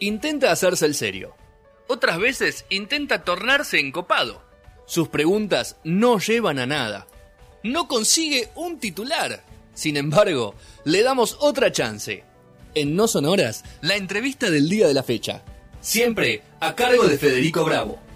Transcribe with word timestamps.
intenta 0.00 0.52
hacerse 0.52 0.86
el 0.86 0.94
serio. 0.94 1.34
Otras 1.86 2.18
veces 2.18 2.64
intenta 2.68 3.24
tornarse 3.24 3.78
encopado. 3.78 4.42
Sus 4.86 5.08
preguntas 5.08 5.76
no 5.84 6.18
llevan 6.18 6.58
a 6.58 6.66
nada. 6.66 7.06
No 7.62 7.88
consigue 7.88 8.50
un 8.54 8.78
titular. 8.78 9.44
Sin 9.74 9.96
embargo, 9.96 10.54
le 10.84 11.02
damos 11.02 11.36
otra 11.40 11.72
chance. 11.72 12.24
En 12.74 12.94
No 12.94 13.08
Sonoras, 13.08 13.64
la 13.80 13.96
entrevista 13.96 14.50
del 14.50 14.68
día 14.68 14.86
de 14.86 14.94
la 14.94 15.02
fecha. 15.02 15.42
Siempre 15.80 16.42
a 16.60 16.74
cargo 16.74 17.04
de 17.06 17.18
Federico 17.18 17.64
Bravo. 17.64 18.07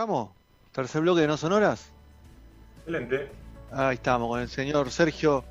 Estamos. 0.00 0.30
Tercer 0.72 1.02
bloque 1.02 1.20
de 1.22 1.26
No 1.26 1.36
Sonoras. 1.36 1.90
Excelente. 2.78 3.30
Ahí 3.70 3.96
estamos 3.96 4.28
con 4.28 4.40
el 4.40 4.48
señor 4.48 4.90
Sergio 4.90 5.44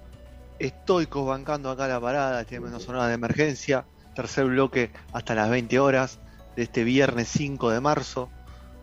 estoicos 0.58 1.26
bancando 1.28 1.70
acá 1.70 1.88
la 1.88 2.02
parada. 2.02 2.44
Tiene 2.46 2.68
No 2.70 2.80
Sonoras 2.80 3.10
de 3.10 3.14
emergencia. 3.14 3.86
Tercer 4.16 4.46
bloque 4.46 4.92
hasta 5.14 5.36
las 5.36 5.50
20 5.52 5.80
horas 5.80 6.18
de 6.56 6.64
este 6.64 6.84
viernes 6.84 7.28
5 7.28 7.70
de 7.70 7.80
marzo. 7.80 8.30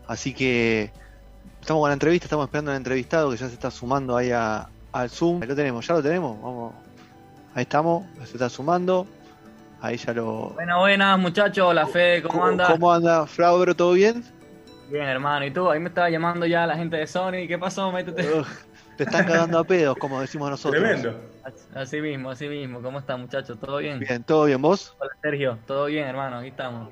Así 0.07 0.35
que 0.35 0.93
estamos 1.61 1.81
con 1.81 1.91
la 1.91 1.95
entrevista. 1.95 2.27
Estamos 2.27 2.45
esperando 2.47 2.71
al 2.71 2.77
entrevistado 2.77 3.31
que 3.33 3.37
ya 3.37 3.49
se 3.49 3.55
está 3.55 3.73
sumando 3.73 4.17
ahí 4.17 4.31
a- 4.31 4.69
al 4.93 5.11
Zoom. 5.11 5.43
Ahí 5.43 5.49
lo 5.49 5.57
tenemos, 5.57 5.85
ya 5.85 5.95
lo 5.95 6.03
tenemos. 6.03 6.41
Vamos. 6.41 6.75
Ahí 7.57 7.63
estamos. 7.63 8.05
Se 8.25 8.35
está 8.35 8.49
sumando. 8.49 9.05
Ahí 9.81 9.97
ya 9.97 10.13
lo. 10.15 10.51
Buenas, 10.51 10.79
buenas, 10.79 11.19
muchachos. 11.19 11.75
La 11.75 11.87
Fede, 11.89 12.23
¿cómo 12.23 12.45
anda? 12.45 12.69
¿Cómo 12.69 12.93
anda, 12.93 13.27
Fraubro? 13.27 13.75
¿Todo 13.75 13.93
bien? 13.93 14.25
Bien, 14.89 15.05
hermano. 15.05 15.45
¿Y 15.45 15.51
tú? 15.51 15.71
Ahí 15.71 15.81
me 15.81 15.89
estaba 15.89 16.09
llamando 16.11 16.47
ya 16.47 16.67
la 16.67 16.77
gente 16.77 16.97
de 16.97 17.07
Sony. 17.07 17.47
¿Qué 17.49 17.59
pasó? 17.59 17.91
Métete. 17.91 18.25
Te 18.97 19.05
están 19.05 19.27
cagando 19.27 19.59
a 19.59 19.65
pedos, 19.65 19.97
como 19.99 20.21
decimos 20.21 20.49
nosotros. 20.49 20.83
Tremendo. 20.83 21.21
Así 21.75 22.01
mismo, 22.01 22.31
así 22.31 22.49
mismo. 22.49 22.81
¿Cómo 22.81 22.99
están, 22.99 23.21
muchachos? 23.21 23.59
¿Todo 23.61 23.79
bien? 23.79 23.99
Bien, 23.99 24.23
¿todo 24.25 24.45
bien 24.45 24.63
vos? 24.63 24.97
Hola, 24.99 25.11
Sergio. 25.21 25.59
¿Todo 25.67 25.87
bien, 25.87 26.07
hermano? 26.07 26.39
Aquí 26.39 26.49
estamos. 26.49 26.91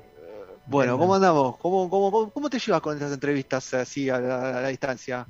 Bueno, 0.67 0.97
¿cómo 0.97 1.15
andamos? 1.15 1.57
¿Cómo, 1.57 1.89
cómo, 1.89 2.11
cómo, 2.11 2.31
cómo 2.31 2.49
te 2.49 2.59
llevas 2.59 2.81
con 2.81 2.95
estas 2.95 3.13
entrevistas 3.13 3.73
así 3.73 4.09
a 4.09 4.19
la, 4.19 4.57
a 4.57 4.61
la 4.61 4.67
distancia? 4.67 5.25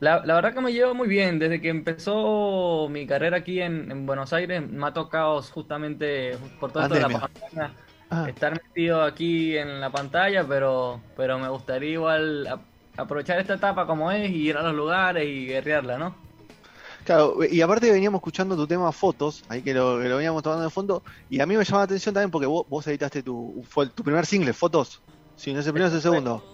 La, 0.00 0.24
la 0.26 0.34
verdad 0.34 0.52
que 0.52 0.60
me 0.60 0.72
llevo 0.72 0.94
muy 0.94 1.06
bien. 1.06 1.38
Desde 1.38 1.60
que 1.60 1.68
empezó 1.68 2.88
mi 2.90 3.06
carrera 3.06 3.38
aquí 3.38 3.60
en, 3.60 3.90
en 3.90 4.04
Buenos 4.04 4.32
Aires, 4.32 4.68
me 4.68 4.86
ha 4.86 4.92
tocado 4.92 5.40
justamente 5.42 6.36
por 6.58 6.72
todo 6.72 6.82
esto 6.82 6.94
de 6.96 7.00
la 7.00 7.08
Pandemia. 7.08 7.74
Ah, 8.12 8.26
estar 8.28 8.52
metido 8.52 9.02
aquí 9.02 9.56
en 9.56 9.80
la 9.80 9.90
pantalla, 9.90 10.44
pero, 10.46 11.00
pero 11.16 11.38
me 11.38 11.48
gustaría 11.48 11.92
igual 11.92 12.46
a- 12.46 12.60
aprovechar 13.02 13.38
esta 13.40 13.54
etapa 13.54 13.86
como 13.86 14.10
es 14.12 14.30
y 14.30 14.48
ir 14.48 14.56
a 14.56 14.62
los 14.62 14.74
lugares 14.74 15.24
y 15.26 15.46
guerrearla, 15.46 15.96
¿no? 15.98 16.14
claro, 17.04 17.36
y 17.50 17.60
aparte 17.60 17.90
veníamos 17.90 18.18
escuchando 18.18 18.56
tu 18.56 18.66
tema 18.66 18.92
Fotos, 18.92 19.42
ahí 19.48 19.62
que 19.62 19.74
lo, 19.74 19.98
que 19.98 20.08
lo 20.08 20.16
veníamos 20.16 20.42
tomando 20.42 20.64
de 20.64 20.70
fondo, 20.70 21.02
y 21.28 21.40
a 21.40 21.46
mí 21.46 21.56
me 21.56 21.64
llama 21.64 21.78
la 21.78 21.84
atención 21.84 22.14
también 22.14 22.30
porque 22.30 22.46
vos, 22.46 22.66
vos 22.68 22.86
editaste 22.86 23.22
tu, 23.22 23.62
fue 23.68 23.88
tu 23.90 24.02
primer 24.04 24.26
single, 24.26 24.52
Fotos. 24.52 25.02
Sí, 25.34 25.52
no 25.52 25.60
es 25.60 25.66
el 25.66 25.72
primero, 25.72 25.88
es 25.88 25.94
el 25.94 26.02
segundo. 26.02 26.44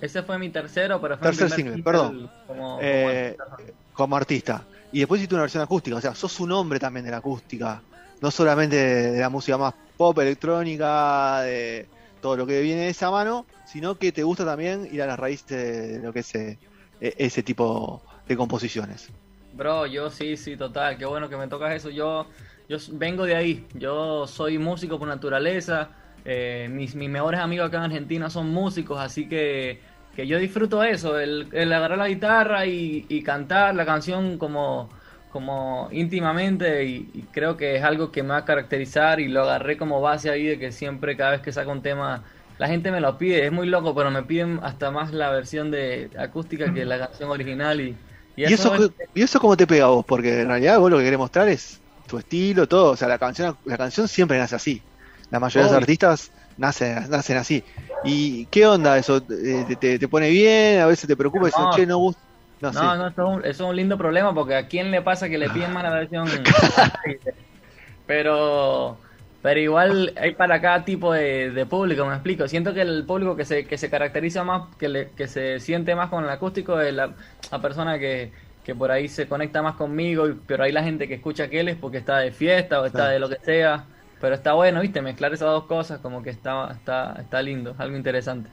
Ese 0.00 0.22
fue 0.22 0.38
mi 0.38 0.50
tercero, 0.50 1.00
pero 1.00 1.16
fue 1.16 1.30
mi 1.30 1.36
Tercer 1.36 1.56
primer 1.56 1.72
single, 1.74 1.82
perdón. 1.84 2.30
Como, 2.46 2.76
como 2.76 2.82
Eh, 2.82 3.36
artista. 3.38 3.74
como 3.92 4.16
artista. 4.16 4.68
Y 4.92 4.98
después 4.98 5.18
hiciste 5.20 5.34
una 5.34 5.42
versión 5.42 5.62
acústica, 5.62 5.96
o 5.96 6.00
sea, 6.00 6.14
sos 6.14 6.38
un 6.40 6.52
hombre 6.52 6.78
también 6.78 7.04
de 7.04 7.10
la 7.12 7.18
acústica. 7.18 7.82
No 8.20 8.30
solamente 8.30 8.76
de, 8.76 9.12
de 9.12 9.20
la 9.20 9.28
música 9.30 9.56
más 9.56 9.74
pop, 9.96 10.18
electrónica, 10.18 11.40
de 11.42 11.86
todo 12.20 12.36
lo 12.36 12.46
que 12.46 12.60
viene 12.60 12.82
de 12.82 12.88
esa 12.88 13.10
mano, 13.10 13.46
sino 13.64 13.96
que 13.96 14.12
te 14.12 14.22
gusta 14.22 14.44
también 14.44 14.88
ir 14.90 15.02
a 15.02 15.06
las 15.06 15.18
raíces 15.18 15.92
de 15.92 16.00
lo 16.00 16.12
que 16.12 16.20
es 16.20 16.34
eh, 16.34 16.58
e- 17.00 17.14
ese 17.18 17.42
tipo 17.42 18.02
de 18.26 18.36
composiciones. 18.36 19.10
Bro, 19.52 19.86
yo 19.86 20.10
sí, 20.10 20.36
sí, 20.36 20.56
total. 20.56 20.98
Qué 20.98 21.06
bueno 21.06 21.28
que 21.28 21.36
me 21.36 21.48
tocas 21.48 21.74
eso. 21.74 21.90
Yo, 21.90 22.26
yo 22.68 22.76
vengo 22.92 23.24
de 23.24 23.36
ahí. 23.36 23.66
Yo 23.74 24.26
soy 24.26 24.58
músico 24.58 24.98
por 24.98 25.08
naturaleza. 25.08 25.90
Eh, 26.24 26.68
mis, 26.70 26.94
mis 26.94 27.08
mejores 27.08 27.40
amigos 27.40 27.68
acá 27.68 27.78
en 27.78 27.84
Argentina 27.84 28.28
son 28.28 28.50
músicos, 28.50 28.98
así 28.98 29.28
que, 29.28 29.80
que 30.16 30.26
yo 30.26 30.38
disfruto 30.38 30.82
eso, 30.82 31.20
el, 31.20 31.46
el 31.52 31.72
agarrar 31.72 31.98
la 31.98 32.08
guitarra 32.08 32.66
y 32.66 33.22
cantar 33.24 33.76
la 33.76 33.86
canción 33.86 34.36
como, 34.36 34.90
como 35.36 35.88
íntimamente 35.92 36.84
y, 36.84 37.10
y 37.14 37.30
creo 37.30 37.56
que 37.56 37.76
es 37.76 37.82
algo 37.84 38.10
que 38.12 38.22
me 38.22 38.30
va 38.30 38.38
a 38.38 38.44
caracterizar 38.44 39.20
y 39.20 39.28
lo 39.28 39.42
agarré 39.42 39.76
como 39.76 40.00
base 40.00 40.30
ahí 40.30 40.46
de 40.46 40.58
que 40.58 40.72
siempre 40.72 41.16
cada 41.16 41.32
vez 41.32 41.42
que 41.42 41.52
saco 41.52 41.70
un 41.72 41.82
tema 41.82 42.24
la 42.58 42.68
gente 42.68 42.90
me 42.90 43.00
lo 43.00 43.18
pide, 43.18 43.44
es 43.46 43.52
muy 43.52 43.66
loco, 43.66 43.94
pero 43.94 44.10
me 44.10 44.22
piden 44.24 44.60
hasta 44.62 44.90
más 44.90 45.12
la 45.12 45.30
versión 45.30 45.70
de 45.70 46.10
acústica 46.18 46.72
que 46.72 46.84
la 46.86 46.98
canción 46.98 47.30
original 47.30 47.80
y, 47.82 48.02
y 48.34 48.44
¿Y 48.44 48.52
eso, 48.52 48.74
es- 48.74 48.90
¿Y 49.14 49.22
eso 49.22 49.40
cómo 49.40 49.56
te 49.56 49.66
pega 49.66 49.84
a 49.86 49.88
vos? 49.88 50.04
Porque 50.06 50.40
en 50.42 50.48
realidad 50.48 50.78
vos 50.78 50.90
lo 50.90 50.98
que 50.98 51.04
querés 51.04 51.18
mostrar 51.18 51.48
es 51.48 51.82
tu 52.06 52.18
estilo, 52.18 52.68
todo. 52.68 52.92
O 52.92 52.96
sea, 52.96 53.08
la 53.08 53.18
canción, 53.18 53.56
la 53.64 53.76
canción 53.78 54.08
siempre 54.08 54.38
nace 54.38 54.54
así. 54.56 54.86
La 55.30 55.40
mayoría 55.40 55.64
de 55.66 55.70
los 55.72 55.76
artistas 55.78 56.30
nacen, 56.56 57.08
nacen 57.10 57.36
así. 57.38 57.64
¿Y 58.00 58.46
qué 58.48 58.66
onda 58.66 58.96
eso? 58.98 59.16
Eh, 59.30 59.64
¿Te, 59.66 59.76
te, 59.76 59.98
te 59.98 60.08
pone 60.08 60.30
bien? 60.30 60.80
¿A 60.80 60.86
veces 60.86 61.08
te 61.08 61.16
preocupa? 61.16 61.46
y 61.46 61.50
dices, 61.50 61.68
No. 61.68 61.68
che, 61.68 61.86
no 61.86 61.98
gusta? 61.98 62.22
No, 62.60 62.72
No, 62.72 62.80
sí. 62.80 62.96
no, 62.96 63.08
eso 63.08 63.22
es, 63.22 63.28
un, 63.38 63.44
eso 63.44 63.64
es 63.64 63.70
un 63.70 63.76
lindo 63.76 63.96
problema 63.96 64.34
porque 64.34 64.56
a 64.56 64.66
quién 64.68 64.90
le 64.90 65.00
pasa 65.02 65.28
que 65.28 65.38
le 65.38 65.50
piden 65.50 65.72
más 65.72 65.84
la 65.84 65.90
versión. 65.90 66.56
pero, 68.06 69.02
pero 69.42 69.60
igual 69.60 70.12
hay 70.16 70.34
para 70.34 70.60
cada 70.60 70.84
tipo 70.84 71.12
de, 71.12 71.50
de 71.50 71.66
público, 71.66 72.06
me 72.06 72.14
explico. 72.14 72.48
Siento 72.48 72.74
que 72.74 72.82
el 72.82 73.06
público 73.06 73.36
que 73.36 73.44
se, 73.44 73.66
que 73.66 73.78
se 73.78 73.90
caracteriza 73.90 74.44
más, 74.44 74.76
que, 74.76 74.88
le- 74.88 75.12
que 75.14 75.28
se 75.28 75.60
siente 75.60 75.94
más 75.94 76.10
con 76.10 76.24
el 76.24 76.30
acústico 76.30 76.80
es 76.80 76.92
la, 76.94 77.16
la 77.50 77.60
persona 77.62 77.98
que, 77.98 78.32
que 78.62 78.74
por 78.74 78.90
ahí 78.90 79.08
se 79.08 79.28
conecta 79.28 79.62
más 79.62 79.76
conmigo, 79.76 80.24
pero 80.46 80.64
hay 80.64 80.72
la 80.72 80.82
gente 80.82 81.08
que 81.08 81.14
escucha 81.14 81.44
aquel 81.44 81.68
es 81.68 81.76
porque 81.76 81.98
está 81.98 82.18
de 82.18 82.32
fiesta 82.32 82.80
o 82.80 82.86
está 82.86 83.08
de 83.08 83.18
lo 83.18 83.28
que 83.28 83.36
sea. 83.42 83.88
Pero 84.18 84.34
está 84.34 84.54
bueno, 84.54 84.80
¿viste? 84.80 85.02
Mezclar 85.02 85.34
esas 85.34 85.48
dos 85.50 85.66
cosas 85.66 86.00
como 86.00 86.22
que 86.22 86.30
está, 86.30 86.72
está, 86.72 87.16
está 87.20 87.42
lindo, 87.42 87.74
algo 87.78 87.96
interesante. 87.96 88.50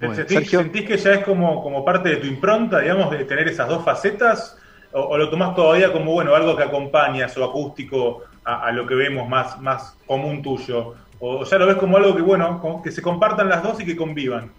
Bueno, 0.00 0.14
¿Sentís, 0.14 0.50
Sergio. 0.50 0.60
sentís 0.60 0.86
que 0.86 0.96
ya 0.96 1.14
es 1.14 1.24
como, 1.24 1.62
como 1.62 1.84
parte 1.84 2.08
de 2.10 2.16
tu 2.16 2.26
impronta, 2.26 2.80
digamos, 2.80 3.10
de 3.10 3.24
tener 3.24 3.48
esas 3.48 3.68
dos 3.68 3.84
facetas? 3.84 4.56
¿O, 4.92 5.00
o 5.00 5.18
lo 5.18 5.30
tomás 5.30 5.54
todavía 5.54 5.92
como, 5.92 6.12
bueno, 6.12 6.34
algo 6.34 6.56
que 6.56 6.64
acompañas 6.64 7.36
o 7.36 7.44
acústico 7.44 8.24
a, 8.44 8.66
a 8.66 8.72
lo 8.72 8.86
que 8.86 8.94
vemos 8.94 9.28
más, 9.28 9.60
más 9.60 9.96
común 10.06 10.42
tuyo? 10.42 10.94
¿O 11.18 11.44
ya 11.44 11.58
lo 11.58 11.66
ves 11.66 11.76
como 11.76 11.96
algo 11.98 12.16
que, 12.16 12.22
bueno, 12.22 12.60
como 12.60 12.82
que 12.82 12.90
se 12.90 13.02
compartan 13.02 13.48
las 13.48 13.62
dos 13.62 13.80
y 13.80 13.86
que 13.86 13.96
convivan? 13.96 14.50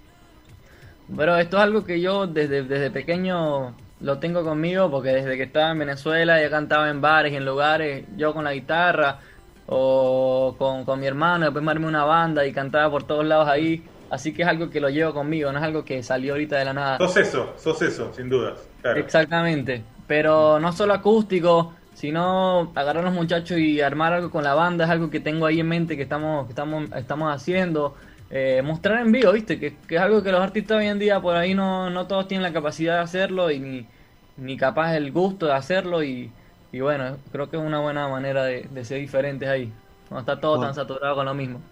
Pero 1.16 1.36
esto 1.38 1.58
es 1.58 1.64
algo 1.64 1.84
que 1.84 2.00
yo 2.00 2.28
desde, 2.28 2.64
desde 2.64 2.92
pequeño 2.92 3.76
lo 4.00 4.20
tengo 4.20 4.44
conmigo 4.44 4.90
porque 4.90 5.10
desde 5.10 5.38
que 5.38 5.44
estaba 5.44 5.72
en 5.72 5.80
Venezuela 5.80 6.42
ya 6.42 6.50
cantaba 6.50 6.90
en 6.90 7.02
bares 7.02 7.34
y 7.34 7.36
en 7.36 7.46
lugares, 7.46 8.06
yo 8.16 8.34
con 8.34 8.44
la 8.46 8.54
guitarra 8.54 9.20
o 9.66 10.56
con, 10.58 10.86
con 10.86 11.00
mi 11.00 11.08
hermano, 11.08 11.46
después 11.46 11.64
me 11.64 11.72
armé 11.72 11.88
una 11.88 12.06
banda 12.06 12.46
y 12.46 12.54
cantaba 12.54 12.90
por 12.90 13.04
todos 13.04 13.26
lados 13.26 13.48
ahí, 13.48 13.84
así 14.12 14.34
que 14.34 14.44
es 14.44 14.48
algo 14.50 14.70
que 14.70 14.82
lo 14.82 14.90
llevo 14.90 15.14
conmigo, 15.14 15.52
no 15.52 15.60
es 15.60 15.66
algo 15.66 15.86
que 15.86 16.04
salió 16.04 16.34
ahorita 16.34 16.58
de 16.58 16.66
la 16.66 16.74
nada. 16.74 17.00
Sos 17.00 17.18
eso, 17.18 17.54
sos 17.58 17.82
eso, 17.82 18.14
sin 18.14 18.30
dudas. 18.30 18.70
Claro. 18.82 19.00
Exactamente, 19.00 19.94
pero 20.06 20.60
no 20.60 20.74
solo 20.74 20.94
acústico, 20.94 21.76
sino 21.94 22.72
agarrar 22.76 23.04
a 23.06 23.08
los 23.08 23.14
muchachos 23.14 23.58
y 23.58 23.80
armar 23.82 24.14
algo 24.14 24.30
con 24.32 24.44
la 24.44 24.54
banda, 24.54 24.86
es 24.86 24.92
algo 24.92 25.10
que 25.10 25.22
tengo 25.22 25.46
ahí 25.46 25.60
en 25.62 25.68
mente 25.70 25.96
que 25.96 26.04
estamos, 26.04 26.46
que 26.46 26.52
estamos, 26.52 26.92
estamos 26.96 27.34
haciendo. 27.34 27.96
Eh, 28.30 28.62
mostrar 28.64 29.02
en 29.02 29.12
vivo, 29.12 29.32
¿viste? 29.34 29.60
Que, 29.60 29.78
que 29.88 29.96
es 29.96 30.02
algo 30.02 30.24
que 30.24 30.32
los 30.32 30.42
artistas 30.42 30.78
hoy 30.78 30.88
en 30.88 31.00
día 31.00 31.22
por 31.22 31.36
ahí 31.36 31.54
no, 31.54 31.90
no 31.90 32.08
todos 32.08 32.28
tienen 32.28 32.44
la 32.44 32.54
capacidad 32.54 32.96
de 32.96 33.02
hacerlo 33.02 33.52
y 33.52 33.60
ni, 33.60 33.90
ni 34.38 34.58
capaz 34.58 34.96
el 34.96 35.12
gusto 35.12 35.48
de 35.48 35.54
hacerlo 35.54 36.04
y, 36.04 36.38
y 36.72 36.80
bueno, 36.82 37.24
creo 37.32 37.50
que 37.50 37.58
es 37.58 37.64
una 37.64 37.80
buena 37.82 38.08
manera 38.10 38.44
de, 38.46 38.68
de 38.70 38.86
ser 38.86 39.00
diferentes 39.00 39.50
ahí, 39.50 39.78
cuando 40.08 40.22
está 40.32 40.40
todo 40.42 40.58
Bueno. 40.58 40.68
tan 40.68 40.74
saturado 40.74 41.16
con 41.16 41.26
lo 41.26 41.34
mismo. 41.34 41.71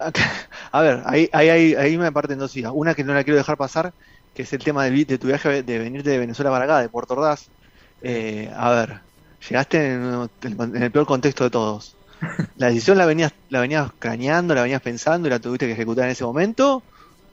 A 0.72 0.82
ver, 0.82 1.02
ahí, 1.06 1.28
ahí, 1.32 1.74
ahí, 1.74 1.98
me 1.98 2.12
parten 2.12 2.38
dos 2.38 2.54
ideas. 2.56 2.72
Una 2.74 2.94
que 2.94 3.04
no 3.04 3.14
la 3.14 3.24
quiero 3.24 3.36
dejar 3.38 3.56
pasar, 3.56 3.94
que 4.32 4.42
es 4.42 4.52
el 4.52 4.62
tema 4.62 4.84
del 4.84 5.06
de, 5.06 5.18
tu 5.18 5.26
viaje 5.28 5.62
de 5.62 5.78
venirte 5.78 6.10
de 6.10 6.18
Venezuela 6.18 6.50
para 6.50 6.64
acá, 6.64 6.80
de 6.80 6.88
Puerto 6.88 7.14
Ordaz. 7.14 7.52
Eh, 8.00 8.50
a 8.54 8.70
ver, 8.70 9.02
llegaste 9.48 9.92
en, 9.94 10.28
en 10.42 10.82
el 10.82 10.92
peor 10.92 11.06
contexto 11.06 11.44
de 11.44 11.50
todos. 11.50 11.98
¿La 12.56 12.68
decisión 12.68 12.98
la 12.98 13.06
venías, 13.06 13.32
la 13.48 13.60
venías 13.60 13.90
craneando, 13.98 14.54
la 14.54 14.62
venías 14.62 14.82
pensando 14.82 15.28
y 15.28 15.30
la 15.32 15.40
tuviste 15.40 15.66
que 15.66 15.72
ejecutar 15.74 16.06
en 16.06 16.12
ese 16.12 16.24
momento? 16.24 16.86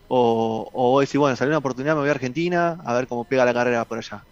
¿O, 0.07 0.69
o 0.73 0.91
vos 0.91 1.01
decís, 1.03 1.19
bueno, 1.19 1.35
salió 1.37 1.51
una 1.51 1.59
oportunidad, 1.59 1.95
me 1.95 2.01
voy 2.01 2.09
a 2.09 2.13
Argentina 2.13 2.77
a 2.85 2.93
ver 2.95 3.07
cómo 3.07 3.25
pega 3.27 3.45
la 3.45 3.53
carrera 3.53 3.85
por 3.85 3.99
allá? 3.99 4.25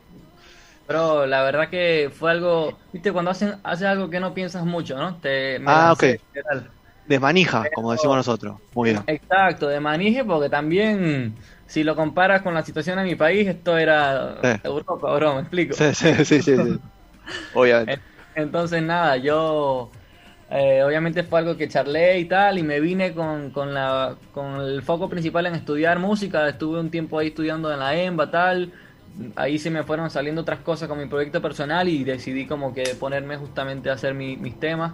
Pero 0.85 1.25
la 1.25 1.41
verdad 1.43 1.69
que 1.69 2.11
fue 2.13 2.31
algo, 2.31 2.79
viste, 2.91 3.11
cuando 3.11 3.31
hacen, 3.31 3.59
haces 3.63 3.87
algo 3.87 4.09
que 4.09 4.19
no 4.19 4.33
piensas 4.33 4.65
mucho, 4.65 4.97
¿no? 4.97 5.19
Te, 5.19 5.57
me 5.59 5.75
Ah, 5.75 5.91
ok. 5.93 6.03
literal. 6.33 6.75
Desmanija, 7.07 7.66
como 7.74 7.92
decimos 7.92 8.18
nosotros. 8.18 8.57
Muy 8.74 8.92
bien. 8.92 9.04
Exacto, 9.07 9.68
de 9.68 9.80
manije 9.80 10.24
porque 10.24 10.50
también 10.50 11.36
si 11.68 11.84
lo 11.84 11.96
comparas 11.96 12.42
con 12.42 12.54
la 12.54 12.63
situación 12.63 13.00
en 13.00 13.06
mi 13.06 13.16
país, 13.16 13.48
esto 13.48 13.78
era 13.78 14.60
Europa, 14.63 15.16
bro, 15.16 15.36
¿me 15.36 15.42
explico? 15.42 15.75
Sí, 15.75 15.94
sí, 15.94 16.25
sí, 16.25 16.42
sí, 16.42 16.56
obviamente. 17.54 18.00
Entonces, 18.36 18.84
nada, 18.84 19.18
yo 19.18 19.90
eh, 20.50 20.84
obviamente 20.84 21.24
fue 21.24 21.40
algo 21.40 21.57
que 21.57 21.68
charlé 21.68 22.19
y 22.19 22.25
tal, 22.25 22.60
y 22.60 22.63
me 22.63 22.80
vine 22.80 23.13
con, 23.13 23.52
con, 23.52 23.74
la, 23.74 24.16
con 24.34 24.62
el 24.62 24.84
foco 24.84 25.10
principal 25.10 25.46
en 25.46 25.56
estudiar 25.56 26.00
música, 26.00 26.48
estuve 26.48 26.80
un 26.80 26.92
tiempo 26.92 27.18
ahí 27.18 27.28
estudiando 27.28 27.72
en 27.72 27.80
la 27.80 27.96
EMBA, 27.96 28.31
tal, 28.31 28.74
ahí 29.36 29.57
se 29.57 29.72
me 29.72 29.84
fueron 29.84 30.10
saliendo 30.10 30.42
otras 30.42 30.60
cosas 30.60 30.88
con 30.88 31.00
mi 31.00 31.07
proyecto 31.07 31.42
personal 31.42 31.88
y 31.88 32.04
decidí 32.04 32.46
como 32.46 32.74
que 32.74 32.84
ponerme 33.00 33.38
justamente 33.38 33.90
a 33.90 33.94
hacer 33.94 34.13
mis 34.13 34.60
temas, 34.60 34.94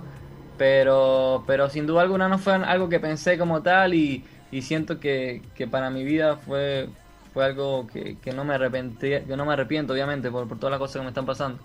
pero, 0.62 1.44
pero 1.48 1.70
sin 1.72 1.88
duda 1.88 2.04
alguna 2.04 2.30
no 2.30 2.38
fue 2.38 2.54
algo 2.54 2.88
que 2.88 3.00
pensé 3.00 3.36
como 3.36 3.64
tal 3.64 3.96
y, 3.96 4.24
y 4.52 4.62
siento 4.62 5.00
que, 5.00 5.42
que, 5.56 5.66
para 5.66 5.90
mi 5.90 6.04
vida 6.04 6.36
fue, 6.36 6.88
fue 7.34 7.46
algo 7.46 7.88
que, 7.88 8.18
que, 8.24 8.32
no 8.32 8.46
me 8.46 8.54
arrepentí, 8.54 9.10
que 9.28 9.36
no 9.36 9.44
me 9.44 9.54
arrepiento 9.54 9.94
obviamente 9.94 10.30
por, 10.30 10.48
por 10.48 10.60
todas 10.60 10.70
las 10.70 10.78
cosas 10.78 10.98
que 10.98 11.02
me 11.02 11.08
están 11.08 11.26
pasando. 11.26 11.58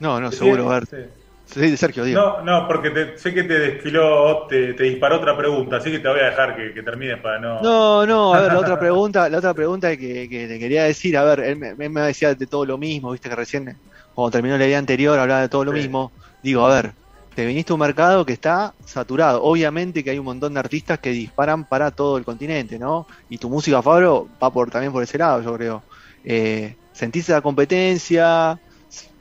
No, 0.00 0.20
no, 0.20 0.32
seguro, 0.32 0.68
a 0.72 0.80
ver. 0.80 1.10
Sí. 1.44 1.76
Sergio, 1.76 2.02
digo. 2.02 2.20
No, 2.20 2.42
no, 2.42 2.66
porque 2.66 3.12
sé 3.16 3.32
que 3.32 3.44
te 3.44 3.60
desfiló, 3.60 4.48
te, 4.48 4.74
te, 4.74 4.82
disparó 4.82 5.18
otra 5.18 5.36
pregunta, 5.36 5.76
así 5.76 5.92
que 5.92 6.00
te 6.00 6.08
voy 6.08 6.18
a 6.18 6.24
dejar 6.24 6.56
que, 6.56 6.74
que, 6.74 6.82
termines 6.82 7.20
para 7.20 7.38
no. 7.38 7.62
No, 7.62 8.04
no, 8.06 8.34
a 8.34 8.40
ver, 8.40 8.52
la 8.54 8.58
otra 8.58 8.76
pregunta, 8.76 9.28
la 9.28 9.38
otra 9.38 9.54
pregunta 9.54 9.96
que, 9.96 10.28
que 10.28 10.48
te 10.48 10.58
quería 10.58 10.82
decir, 10.82 11.16
a 11.16 11.22
ver, 11.22 11.38
él 11.38 11.56
me, 11.58 11.76
me, 11.76 12.00
decía 12.00 12.34
de 12.34 12.46
todo 12.48 12.66
lo 12.66 12.76
mismo, 12.76 13.12
viste 13.12 13.28
que 13.28 13.36
recién, 13.36 13.76
cuando 14.16 14.32
terminó 14.32 14.58
la 14.58 14.66
idea 14.66 14.78
anterior, 14.80 15.16
hablaba 15.16 15.42
de 15.42 15.48
todo 15.48 15.64
lo 15.64 15.70
mismo. 15.70 16.10
Digo, 16.42 16.66
a 16.66 16.74
ver, 16.74 16.92
te 17.36 17.44
viniste 17.44 17.70
a 17.70 17.74
un 17.74 17.80
mercado 17.80 18.24
que 18.24 18.32
está 18.32 18.72
saturado. 18.86 19.42
Obviamente 19.42 20.02
que 20.02 20.08
hay 20.08 20.18
un 20.18 20.24
montón 20.24 20.54
de 20.54 20.60
artistas 20.60 20.98
que 20.98 21.10
disparan 21.10 21.66
para 21.66 21.90
todo 21.90 22.16
el 22.16 22.24
continente, 22.24 22.78
¿no? 22.78 23.06
Y 23.28 23.36
tu 23.36 23.50
música, 23.50 23.82
Fabro, 23.82 24.26
va 24.42 24.50
por 24.50 24.70
también 24.70 24.90
por 24.90 25.02
ese 25.02 25.18
lado, 25.18 25.42
yo 25.42 25.54
creo. 25.54 25.82
Eh, 26.24 26.74
¿Sentís 26.94 27.28
la 27.28 27.42
competencia? 27.42 28.58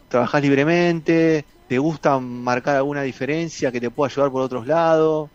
trabajás 0.07 0.41
libremente, 0.41 1.43
te 1.67 1.77
gusta 1.77 2.17
marcar 2.19 2.77
alguna 2.77 3.01
diferencia 3.01 3.69
que 3.69 3.81
te 3.81 3.89
pueda 3.89 4.09
ayudar 4.09 4.31
por 4.31 4.43
otros 4.43 4.65
lados. 4.65 5.29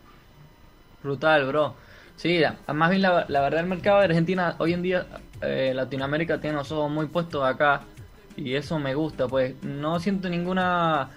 Brutal, 1.02 1.46
bro. 1.48 1.74
Sí, 2.16 2.40
más 2.72 2.88
bien 2.88 3.02
la, 3.02 3.26
verdad 3.28 3.60
el 3.60 3.66
mercado 3.66 3.98
de 3.98 4.06
Argentina 4.06 4.54
hoy 4.56 4.72
en 4.72 4.80
día, 4.80 5.06
eh, 5.42 5.72
Latinoamérica 5.74 6.40
tiene 6.40 6.56
los 6.56 6.72
ojos 6.72 6.90
muy 6.90 7.08
puestos 7.08 7.44
acá 7.44 7.82
y 8.36 8.54
eso 8.54 8.78
me 8.78 8.94
gusta, 8.94 9.28
pues 9.28 9.54
no 9.62 10.00
siento 10.00 10.30
ninguna, 10.30 11.10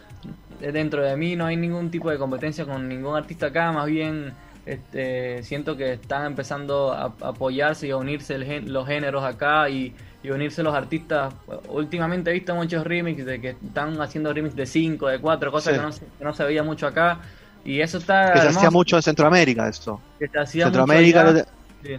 dentro 0.60 1.04
de 1.04 1.16
mí 1.16 1.36
no 1.36 1.46
hay 1.46 1.58
ningún 1.58 1.92
tipo 1.92 2.10
de 2.10 2.18
competencia 2.18 2.66
con 2.66 2.88
ningún 2.88 3.16
artista 3.16 3.48
acá, 3.48 3.72
más 3.72 3.86
bien 3.88 4.34
este, 4.66 5.44
siento 5.44 5.76
que 5.76 5.94
están 5.94 6.26
empezando 6.26 6.94
a, 6.94 7.14
apoyarse 7.22 7.88
y 7.88 7.92
a 7.92 7.98
unirse 7.98 8.38
los 8.38 8.88
géneros 8.88 9.24
acá 9.24 9.70
y 9.70 9.94
y 10.24 10.32
unirse 10.32 10.64
los 10.64 10.74
artistas. 10.74 11.34
Últimamente 11.68 12.32
he 12.32 12.34
visto 12.34 12.56
muchos 12.56 12.84
remixes 12.86 13.26
de 13.26 13.42
que 13.42 13.50
están 13.50 14.02
haciendo 14.02 14.34
remix 14.34 14.56
de 14.56 14.66
5, 14.66 15.08
de 15.10 15.20
4, 15.20 15.52
cosas 15.52 15.74
que, 15.74 15.82
no, 15.82 15.92
que, 15.92 16.24
no, 16.24 16.34
se 16.34 16.44
veía 16.46 16.64
mucho 16.64 16.88
acá. 16.88 17.20
Y 17.66 17.82
eso 17.82 17.98
está. 17.98 18.32
Que 18.32 18.40
se 18.40 18.48
hacía 18.48 18.72
mucho 18.72 18.96
en 18.96 19.04
Centroamérica, 19.04 19.68
esto. 19.68 20.00
Que 20.18 20.28
se 20.30 20.40
hacía 20.40 20.66
Centroamérica. 20.66 21.46
sí. 21.84 21.98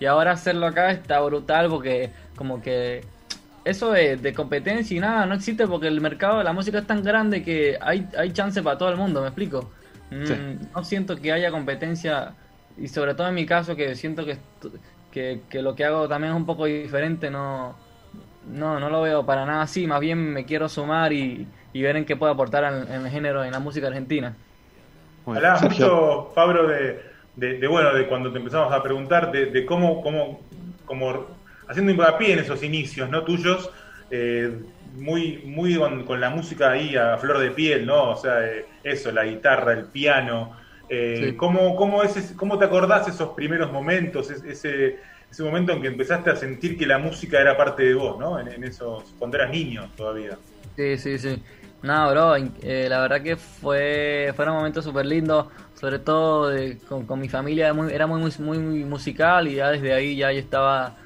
Y 0.00 0.06
ahora 0.06 0.32
hacerlo 0.32 0.66
acá 0.66 0.90
está 0.90 1.20
brutal 1.20 1.68
porque, 1.68 2.10
como 2.34 2.60
que. 2.62 3.04
Eso 3.64 3.92
de, 3.92 4.16
de, 4.16 4.34
competencia 4.34 4.96
y 4.96 5.00
nada 5.00 5.24
no 5.24 5.34
existe 5.34 5.66
porque 5.66 5.88
el 5.88 6.00
mercado 6.00 6.38
de 6.38 6.44
la 6.44 6.52
música 6.52 6.78
es 6.78 6.86
tan 6.86 7.02
grande 7.02 7.42
que 7.42 7.78
hay, 7.80 8.06
hay 8.16 8.32
chance 8.32 8.62
para 8.62 8.76
todo 8.76 8.90
el 8.90 8.96
mundo, 8.96 9.22
¿me 9.22 9.28
explico? 9.28 9.70
Mm, 10.10 10.72
no 10.74 10.84
siento 10.84 11.16
que 11.16 11.32
haya 11.32 11.50
competencia 11.50 12.34
y 12.76 12.88
sobre 12.88 13.14
todo 13.14 13.28
en 13.28 13.34
mi 13.34 13.46
caso 13.46 13.74
que 13.74 13.94
siento 13.94 14.26
que 14.26 14.36
que, 15.14 15.62
lo 15.62 15.74
que 15.74 15.84
hago 15.84 16.08
también 16.08 16.32
es 16.32 16.36
un 16.36 16.46
poco 16.46 16.64
diferente, 16.64 17.30
no, 17.30 17.76
no, 18.48 18.80
no 18.80 18.90
lo 18.90 19.02
veo 19.02 19.24
para 19.24 19.46
nada 19.46 19.62
así, 19.62 19.86
más 19.86 20.00
bien 20.00 20.32
me 20.32 20.44
quiero 20.44 20.68
sumar 20.68 21.12
y, 21.12 21.46
ver 21.72 21.96
en 21.96 22.04
qué 22.04 22.16
puedo 22.16 22.32
aportar 22.32 22.64
en, 22.64 23.06
el 23.06 23.10
género, 23.10 23.44
en 23.44 23.52
la 23.52 23.60
música 23.60 23.86
argentina. 23.86 24.34
Hablabas 25.26 25.62
mucho, 25.62 26.32
Fabro, 26.34 26.66
de, 26.66 27.00
de, 27.36 27.66
bueno, 27.66 27.94
de 27.94 28.06
cuando 28.08 28.30
te 28.32 28.38
empezamos 28.38 28.72
a 28.72 28.82
preguntar 28.82 29.30
de, 29.30 29.64
cómo, 29.64 30.02
cómo, 30.02 30.40
cómo, 30.84 31.26
haciendo 31.68 31.92
hincapié 31.92 32.34
en 32.34 32.38
esos 32.40 32.62
inicios, 32.62 33.08
¿no? 33.10 33.24
Tuyos, 33.24 33.70
eh, 34.10 34.52
muy, 34.94 35.42
muy 35.44 35.76
con, 36.04 36.20
la 36.20 36.30
música 36.30 36.70
ahí 36.70 36.96
a 36.96 37.16
flor 37.18 37.38
de 37.38 37.50
piel, 37.50 37.86
¿no? 37.86 38.10
O 38.10 38.16
sea, 38.16 38.44
eh, 38.46 38.66
eso, 38.82 39.10
la 39.10 39.24
guitarra, 39.24 39.72
el 39.72 39.84
piano, 39.86 40.56
eh, 40.88 41.34
¿cómo, 41.36 41.74
cómo, 41.76 42.02
es, 42.02 42.34
¿Cómo 42.36 42.58
te 42.58 42.66
acordás 42.66 43.08
esos 43.08 43.30
primeros 43.30 43.72
momentos, 43.72 44.30
ese, 44.30 44.98
ese 45.30 45.42
momento 45.42 45.72
en 45.72 45.82
que 45.82 45.88
empezaste 45.88 46.30
a 46.30 46.36
sentir 46.36 46.76
que 46.78 46.86
la 46.86 46.98
música 46.98 47.40
era 47.40 47.56
parte 47.56 47.82
de 47.82 47.94
vos, 47.94 48.18
¿no? 48.18 48.38
En, 48.38 48.62
esos, 48.62 49.02
cuando 49.18 49.36
eras 49.36 49.50
niño 49.50 49.90
todavía. 49.96 50.38
Sí, 50.76 50.96
sí, 50.98 51.18
sí. 51.18 51.42
No, 51.82 52.10
bro, 52.10 52.36
eh, 52.36 52.86
la 52.88 53.00
verdad 53.00 53.22
que 53.22 53.36
fue 53.36 54.32
fueron 54.34 54.54
momentos 54.54 54.84
súper 54.84 55.04
lindos, 55.04 55.48
sobre 55.74 55.98
todo 55.98 56.50
con, 56.88 57.20
mi 57.20 57.28
familia 57.28 57.74
era 57.90 58.06
muy, 58.06 58.32
muy, 58.38 58.58
muy 58.58 58.84
musical 58.84 59.48
y 59.48 59.56
ya 59.56 59.70
desde 59.70 59.92
ahí 59.92 60.16
ya 60.16 60.32
yo 60.32 60.38
estaba 60.38 60.96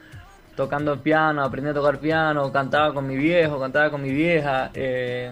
tocando 0.59 1.01
piano, 1.01 1.45
aprendí 1.45 1.71
a 1.71 1.73
tocar 1.73 2.01
piano, 2.01 2.51
cantaba 2.51 2.93
con 2.93 3.07
mi 3.07 3.17
viejo, 3.17 3.61
cantaba 3.61 3.93
con 3.93 4.03
mi 4.03 4.11
vieja. 4.11 4.73
Eh, 4.75 5.31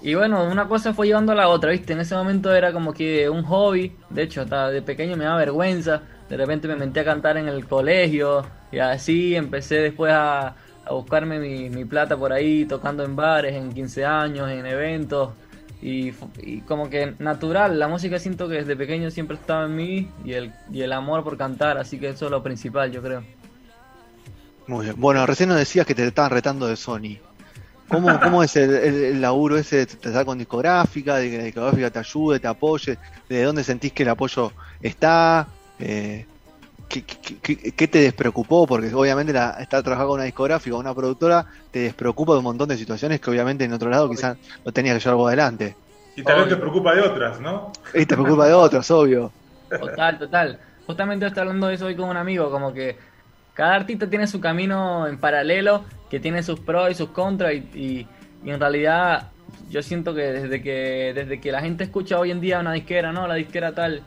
y 0.00 0.14
bueno, 0.14 0.44
una 0.44 0.68
cosa 0.68 0.94
fue 0.94 1.08
llevando 1.08 1.32
a 1.32 1.34
la 1.34 1.48
otra, 1.48 1.72
¿viste? 1.72 1.92
En 1.92 1.98
ese 1.98 2.14
momento 2.14 2.54
era 2.54 2.72
como 2.72 2.92
que 2.92 3.28
un 3.28 3.42
hobby, 3.42 3.96
de 4.10 4.22
hecho, 4.22 4.42
hasta 4.42 4.70
de 4.70 4.80
pequeño 4.80 5.16
me 5.16 5.24
daba 5.24 5.38
vergüenza, 5.38 6.02
de 6.28 6.36
repente 6.36 6.68
me 6.68 6.76
metí 6.76 7.00
a 7.00 7.04
cantar 7.04 7.36
en 7.36 7.48
el 7.48 7.66
colegio 7.66 8.46
y 8.70 8.78
así 8.78 9.34
empecé 9.34 9.80
después 9.80 10.12
a, 10.14 10.54
buscarme 10.88 11.40
mi, 11.40 11.84
plata 11.84 12.16
por 12.16 12.32
ahí, 12.32 12.64
tocando 12.64 13.02
en 13.02 13.16
bares, 13.16 13.56
en 13.56 13.72
15 13.72 14.04
años, 14.04 14.48
en 14.48 14.64
eventos. 14.66 15.30
Y, 15.82 16.12
como 16.68 16.88
que 16.88 17.14
natural, 17.18 17.76
la 17.76 17.88
música 17.88 18.20
siento 18.20 18.48
que 18.48 18.54
desde 18.54 18.76
pequeño 18.76 19.10
siempre 19.10 19.36
estaba 19.36 19.64
en 19.64 19.74
mí 19.74 20.08
y 20.24 20.34
el, 20.34 20.52
y 20.70 20.82
el 20.82 20.92
amor 20.92 21.24
por 21.24 21.36
cantar, 21.36 21.76
así 21.76 21.98
que 21.98 22.10
eso 22.10 22.26
es 22.26 22.30
lo 22.30 22.40
principal, 22.40 22.92
yo 22.92 23.02
creo. 23.02 23.37
Muy 24.68 24.84
bien. 24.84 24.96
Bueno, 24.98 25.26
recién 25.26 25.48
nos 25.48 25.58
decías 25.58 25.86
que 25.86 25.94
te 25.94 26.06
estaban 26.06 26.30
retando 26.30 26.68
de 26.68 26.76
Sony. 26.76 27.18
¿Cómo, 27.88 28.08
cómo 28.22 28.42
es 28.42 28.54
el, 28.54 29.20
laburo 29.20 29.56
ese? 29.56 29.86
¿Te 29.86 30.10
da 30.10 30.24
con 30.24 30.38
discográfica? 30.38 31.16
¿De 31.16 31.30
que 31.30 31.38
la 31.38 31.44
discográfica 31.44 31.90
te 31.90 31.98
ayude, 31.98 32.38
te 32.38 32.46
apoye? 32.46 32.98
¿De 33.28 33.42
dónde 33.42 33.64
sentís 33.64 33.92
que 33.92 34.02
el 34.04 34.10
apoyo 34.10 34.52
está? 34.80 35.48
Eh, 35.80 36.26
¿qué, 36.88 37.88
te 37.88 37.98
despreocupó? 37.98 38.66
Porque 38.66 38.92
obviamente 38.94 39.32
la, 39.32 39.56
estar 39.58 39.82
trabajando 39.82 40.10
con 40.10 40.18
una 40.18 40.24
discográfica 40.24 40.76
o 40.76 40.80
una 40.80 40.94
productora 40.94 41.46
te 41.70 41.80
despreocupa 41.80 42.32
de 42.32 42.38
un 42.38 42.44
montón 42.44 42.68
de 42.68 42.76
situaciones 42.76 43.20
que 43.20 43.30
obviamente 43.30 43.64
en 43.64 43.72
otro 43.72 43.88
lado 43.88 44.08
quizás 44.10 44.36
no 44.64 44.72
tenías 44.72 44.96
que 44.96 45.04
llevar 45.04 45.16
vos 45.16 45.28
adelante. 45.28 45.74
Y 46.14 46.22
tal 46.22 46.40
vez 46.40 46.48
te 46.48 46.56
preocupa 46.56 46.94
de 46.94 47.02
otras, 47.02 47.40
¿no? 47.40 47.72
Y 47.94 48.04
te 48.04 48.14
preocupa 48.14 48.46
de 48.46 48.52
otras, 48.52 48.90
obvio. 48.90 49.32
Total, 49.70 50.18
total. 50.18 50.58
Justamente 50.86 51.26
estoy 51.26 51.42
hablando 51.42 51.68
de 51.68 51.74
eso 51.74 51.86
hoy 51.86 51.94
con 51.94 52.08
un 52.08 52.16
amigo, 52.16 52.50
como 52.50 52.72
que 52.72 52.96
cada 53.58 53.74
artista 53.74 54.08
tiene 54.08 54.28
su 54.28 54.40
camino 54.40 55.08
en 55.08 55.18
paralelo 55.18 55.84
que 56.08 56.20
tiene 56.20 56.44
sus 56.44 56.60
pros 56.60 56.92
y 56.92 56.94
sus 56.94 57.08
contras 57.08 57.54
y, 57.54 58.06
en 58.44 58.60
realidad 58.60 59.32
yo 59.68 59.82
siento 59.82 60.14
que 60.14 60.22
desde 60.30 60.62
que 60.62 61.12
desde 61.12 61.40
que 61.40 61.50
la 61.50 61.60
gente 61.60 61.82
escucha 61.82 62.20
hoy 62.20 62.30
en 62.30 62.40
día 62.40 62.60
una 62.60 62.72
disquera, 62.72 63.10
no, 63.10 63.26
la 63.26 63.34
disquera 63.34 63.74
tal, 63.74 64.02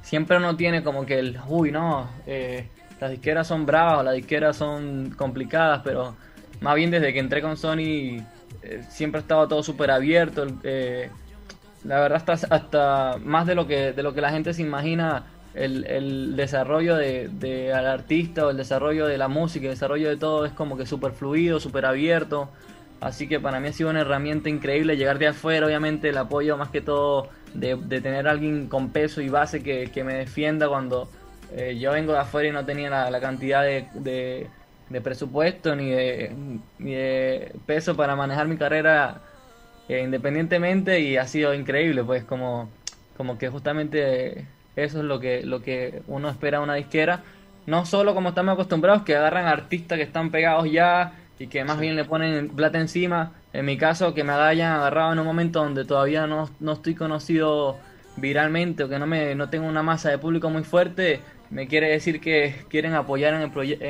siempre 0.00 0.38
uno 0.38 0.56
tiene 0.56 0.82
como 0.82 1.04
que 1.04 1.18
el, 1.18 1.38
uy, 1.46 1.70
no, 1.70 2.08
eh, 2.26 2.66
las 2.98 3.10
disqueras 3.10 3.46
son 3.46 3.66
bravas 3.66 4.06
las 4.06 4.14
disqueras 4.14 4.56
son 4.56 5.10
complicadas, 5.18 5.82
pero 5.84 6.16
más 6.62 6.74
bien 6.74 6.90
desde 6.90 7.12
que 7.12 7.18
entré 7.18 7.42
con 7.42 7.58
Sony 7.58 8.22
eh, 8.62 8.82
siempre 8.88 9.18
ha 9.18 9.20
estado 9.20 9.46
todo 9.48 9.62
súper 9.62 9.90
abierto, 9.90 10.46
eh, 10.62 11.10
la 11.84 12.00
verdad 12.00 12.22
hasta, 12.26 12.54
hasta 12.54 13.18
más 13.22 13.46
de 13.46 13.54
lo 13.54 13.66
que 13.66 13.92
de 13.92 14.02
lo 14.02 14.14
que 14.14 14.22
la 14.22 14.30
gente 14.30 14.54
se 14.54 14.62
imagina 14.62 15.26
el, 15.54 15.84
el 15.86 16.36
desarrollo 16.36 16.96
de, 16.96 17.28
de, 17.28 17.72
al 17.72 17.86
artista 17.86 18.46
o 18.46 18.50
el 18.50 18.56
desarrollo 18.56 19.06
de 19.06 19.18
la 19.18 19.28
música, 19.28 19.66
el 19.66 19.72
desarrollo 19.72 20.08
de 20.08 20.16
todo 20.16 20.44
es 20.44 20.52
como 20.52 20.76
que 20.76 20.86
súper 20.86 21.12
fluido, 21.12 21.60
súper 21.60 21.86
abierto. 21.86 22.48
Así 23.00 23.28
que 23.28 23.38
para 23.38 23.60
mí 23.60 23.68
ha 23.68 23.72
sido 23.72 23.90
una 23.90 24.00
herramienta 24.00 24.48
increíble 24.48 24.96
llegar 24.96 25.18
de 25.18 25.28
afuera, 25.28 25.66
obviamente 25.66 26.08
el 26.08 26.16
apoyo 26.16 26.56
más 26.56 26.70
que 26.70 26.80
todo 26.80 27.28
de, 27.52 27.76
de 27.76 28.00
tener 28.00 28.26
alguien 28.26 28.68
con 28.68 28.90
peso 28.90 29.20
y 29.20 29.28
base 29.28 29.62
que, 29.62 29.90
que 29.92 30.04
me 30.04 30.14
defienda 30.14 30.68
cuando 30.68 31.08
eh, 31.52 31.78
yo 31.78 31.92
vengo 31.92 32.12
de 32.12 32.18
afuera 32.20 32.48
y 32.48 32.52
no 32.52 32.64
tenía 32.64 32.90
la, 32.90 33.10
la 33.10 33.20
cantidad 33.20 33.62
de, 33.62 33.86
de, 33.94 34.48
de, 34.88 35.00
presupuesto 35.00 35.76
ni 35.76 35.90
de, 35.90 36.32
ni 36.78 36.94
de 36.94 37.52
peso 37.66 37.94
para 37.94 38.16
manejar 38.16 38.48
mi 38.48 38.56
carrera 38.56 39.20
eh, 39.88 40.00
independientemente 40.02 41.00
y 41.00 41.16
ha 41.16 41.26
sido 41.26 41.54
increíble, 41.54 42.02
pues 42.02 42.24
como, 42.24 42.70
como 43.16 43.38
que 43.38 43.50
justamente 43.50 44.46
eso 44.76 44.98
es 44.98 45.04
lo 45.04 45.20
que, 45.20 45.42
lo 45.44 45.62
que 45.62 46.02
uno 46.06 46.28
espera 46.28 46.58
de 46.58 46.64
una 46.64 46.74
disquera. 46.74 47.22
No 47.66 47.86
solo 47.86 48.14
como 48.14 48.30
estamos 48.30 48.54
acostumbrados, 48.54 49.02
que 49.02 49.16
agarran 49.16 49.46
artistas 49.46 49.96
que 49.96 50.04
están 50.04 50.30
pegados 50.30 50.70
ya 50.70 51.12
y 51.38 51.46
que 51.46 51.64
más 51.64 51.78
bien 51.78 51.96
le 51.96 52.04
ponen 52.04 52.50
plata 52.50 52.78
encima. 52.78 53.32
En 53.52 53.64
mi 53.64 53.78
caso, 53.78 54.14
que 54.14 54.24
me 54.24 54.32
hayan 54.32 54.72
agarrado 54.72 55.12
en 55.12 55.18
un 55.18 55.26
momento 55.26 55.62
donde 55.62 55.84
todavía 55.84 56.26
no, 56.26 56.50
no 56.60 56.72
estoy 56.72 56.94
conocido 56.94 57.78
viralmente 58.16 58.84
o 58.84 58.88
que 58.88 58.98
no 58.98 59.06
me 59.06 59.34
no 59.34 59.48
tengo 59.50 59.66
una 59.66 59.82
masa 59.82 60.08
de 60.08 60.18
público 60.18 60.48
muy 60.48 60.62
fuerte 60.62 61.20
me 61.54 61.68
quiere 61.68 61.88
decir 61.88 62.20
que 62.20 62.64
quieren 62.68 62.94
apoyar 62.94 63.34
en 63.34 63.42
el 63.42 63.50
proyecto, 63.50 63.84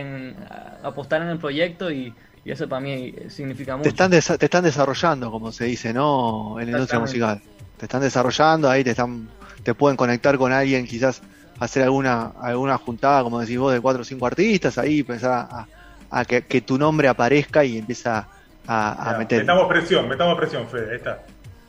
apostar 0.82 1.22
en 1.22 1.28
el 1.28 1.38
proyecto 1.38 1.90
y, 1.90 2.12
eso 2.44 2.68
para 2.68 2.80
mí 2.80 3.14
significa 3.28 3.74
mucho. 3.74 3.84
Te 3.84 3.88
están, 4.18 4.38
te 4.38 4.44
están 4.44 4.64
desarrollando, 4.64 5.30
como 5.30 5.50
se 5.50 5.64
dice, 5.64 5.94
¿no? 5.94 6.60
En 6.60 6.66
la 6.66 6.72
industria 6.72 7.00
musical. 7.00 7.40
Te 7.78 7.86
están 7.86 8.02
desarrollando, 8.02 8.68
ahí 8.68 8.84
te 8.84 8.90
están 8.90 9.30
te 9.64 9.74
pueden 9.74 9.96
conectar 9.96 10.38
con 10.38 10.52
alguien, 10.52 10.86
quizás 10.86 11.22
hacer 11.58 11.82
alguna 11.82 12.32
alguna 12.40 12.78
juntada, 12.78 13.22
como 13.22 13.40
decís 13.40 13.58
vos, 13.58 13.72
de 13.72 13.80
cuatro 13.80 14.02
o 14.02 14.04
cinco 14.04 14.26
artistas, 14.26 14.78
ahí 14.78 15.02
pensar 15.02 15.66
a, 16.10 16.24
que, 16.24 16.60
tu 16.60 16.78
nombre 16.78 17.08
aparezca 17.08 17.64
y 17.64 17.78
empieza 17.78 18.28
a, 18.66 19.10
a 19.10 19.18
meter. 19.18 19.40
Metamos 19.40 19.66
presión, 19.66 20.08
metamos 20.08 20.36
presión, 20.36 20.68
Fede, 20.68 20.90
ahí 20.90 20.96
está. 20.96 21.22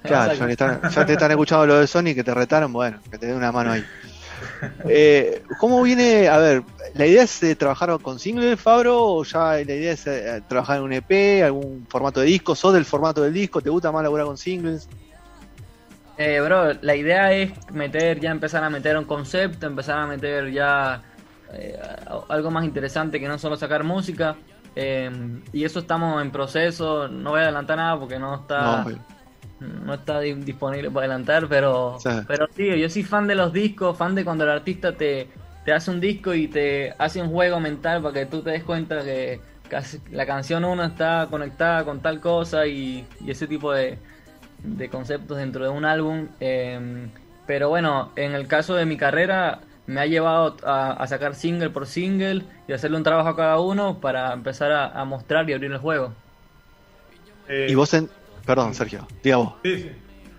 Claro, 0.06 0.34
ya, 0.34 1.06
te 1.06 1.14
están 1.14 1.32
escuchando 1.32 1.66
lo 1.66 1.80
de 1.80 1.88
Sony 1.88 2.14
que 2.14 2.24
te 2.24 2.34
retaron, 2.34 2.72
bueno, 2.72 3.00
que 3.10 3.18
te 3.18 3.28
den 3.28 3.36
una 3.36 3.52
mano 3.52 3.72
ahí. 3.72 3.84
Eh, 4.88 5.42
¿Cómo 5.60 5.82
viene? 5.82 6.28
A 6.28 6.38
ver, 6.38 6.64
¿la 6.94 7.06
idea 7.06 7.24
es 7.24 7.42
eh, 7.42 7.56
trabajar 7.56 7.98
con 8.02 8.20
singles, 8.20 8.60
Fabro? 8.60 9.04
¿O 9.04 9.24
ya 9.24 9.54
la 9.54 9.62
idea 9.62 9.94
es 9.94 10.06
eh, 10.08 10.42
trabajar 10.48 10.78
en 10.78 10.84
un 10.84 10.94
EP, 10.94 11.44
algún 11.44 11.86
formato 11.90 12.20
de 12.20 12.28
disco? 12.28 12.54
¿Sos 12.54 12.74
del 12.74 12.86
formato 12.86 13.22
del 13.22 13.34
disco? 13.34 13.62
¿Te 13.62 13.70
gusta 13.70 13.92
más 13.92 14.04
laburar 14.04 14.25
con 14.25 14.38
singles? 14.38 14.88
Eh, 16.17 16.39
bro, 16.39 16.74
la 16.81 16.95
idea 16.95 17.34
es 17.34 17.51
meter, 17.72 18.19
ya 18.19 18.31
empezar 18.31 18.63
a 18.63 18.69
meter 18.69 18.98
un 18.98 19.05
concepto, 19.05 19.67
empezar 19.67 20.00
a 20.00 20.07
meter 20.07 20.51
ya 20.51 21.01
algo 22.27 22.51
más 22.51 22.65
interesante 22.65 23.19
que 23.19 23.27
no 23.27 23.38
solo 23.38 23.55
sacar 23.55 23.84
música. 23.84 24.36
y 24.75 25.63
eso 25.63 25.79
estamos 25.79 26.22
en 26.22 26.31
proceso, 26.31 27.07
no 27.07 27.31
voy 27.31 27.39
a 27.39 27.43
adelantar 27.43 27.77
nada 27.77 28.00
porque 28.00 28.19
no 28.19 28.36
está 28.36 28.86
no 29.60 29.93
está 29.93 30.19
disponible 30.19 30.91
para 30.91 31.05
adelantar, 31.05 31.48
pero 31.48 31.98
sí. 32.00 32.10
pero 32.27 32.48
sí, 32.55 32.77
yo 32.77 32.89
soy 32.89 33.03
fan 33.03 33.27
de 33.27 33.36
los 33.36 33.53
discos, 33.53 33.98
fan 33.98 34.15
de 34.15 34.25
cuando 34.25 34.43
el 34.43 34.50
artista 34.50 34.91
te, 34.91 35.29
te 35.63 35.74
hace 35.74 35.91
un 35.91 36.00
disco 36.00 36.34
y 36.34 36.48
te 36.48 36.93
hace 36.98 37.22
un 37.22 37.29
juego 37.29 37.60
mental 37.60 38.01
para 38.01 38.13
que 38.13 38.25
tú 38.25 38.41
te 38.41 38.51
des 38.51 38.63
cuenta 38.63 39.03
que 39.03 39.39
la 40.12 40.25
canción 40.25 40.63
uno 40.63 40.84
está 40.84 41.27
conectada 41.29 41.84
con 41.84 42.00
tal 42.00 42.19
cosa 42.19 42.67
y, 42.67 43.05
ese 43.25 43.48
tipo 43.48 43.72
de, 43.72 43.98
de, 44.65 44.89
conceptos 44.89 45.38
dentro 45.38 45.63
de 45.63 45.69
un 45.69 45.86
álbum. 45.86 46.27
Em, 46.39 47.10
pero 47.45 47.69
bueno, 47.69 48.12
en 48.15 48.34
el 48.34 48.48
caso 48.48 48.75
de 48.75 48.86
mi 48.86 48.98
carrera 48.98 49.60
me 49.88 50.01
ha 50.01 50.05
llevado 50.05 50.57
a, 50.63 51.05
sacar 51.07 51.36
single 51.36 51.69
por 51.69 51.86
single 51.86 52.43
y 52.67 52.74
hacerle 52.74 52.98
un 52.98 53.03
trabajo 53.03 53.29
a 53.29 53.36
cada 53.36 53.60
uno 53.60 54.00
para 54.00 54.34
empezar 54.34 54.72
a, 54.72 55.05
mostrar 55.05 55.50
y 55.50 55.53
abrir 55.53 55.72
el 55.72 55.77
juego. 55.77 56.13
Eh, 57.48 57.67
¿Y 57.69 57.75
vos 57.75 57.93
en, 57.93 58.10
Perdón, 58.45 58.74
Sergio, 58.74 59.07
digamos. 59.24 59.53
Sí, 59.63 59.79
sí. 59.79 59.91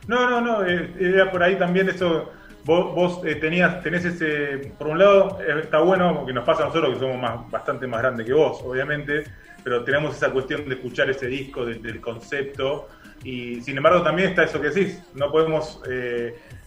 No, 0.07 0.31
no, 0.31 0.41
no, 0.41 0.65
eh, 0.65 0.95
era 1.01 1.31
por 1.31 1.43
ahí 1.43 1.57
también 1.57 1.89
eso. 1.89 2.31
Vos, 2.65 2.95
vos 2.95 3.21
eh, 3.25 3.37
tenías, 3.37 3.81
tenés 3.83 4.05
ese, 4.05 4.73
por 4.77 4.89
un 4.89 4.99
lado, 4.99 5.39
está 5.63 5.79
bueno, 5.79 6.17
porque 6.17 6.33
nos 6.33 6.45
pasa 6.45 6.65
a 6.65 6.67
nosotros 6.67 6.95
que 6.95 6.99
somos 6.99 7.21
más, 7.21 7.49
bastante 7.49 7.87
más 7.87 8.01
grandes 8.01 8.27
que 8.27 8.33
vos, 8.33 8.61
obviamente, 8.65 9.23
pero 9.67 9.83
tenemos 9.83 10.15
esa 10.15 10.31
cuestión 10.31 10.69
de 10.69 10.77
escuchar 10.77 11.11
ese 11.11 11.27
disco, 11.27 11.67
del 11.67 12.01
concepto, 12.01 12.87
y 13.25 13.61
sin 13.63 13.77
embargo 13.77 14.01
también 14.01 14.29
está 14.29 14.45
eso 14.45 14.61
que 14.61 14.71
decís, 14.71 15.03
no 15.15 15.33
podemos 15.33 15.83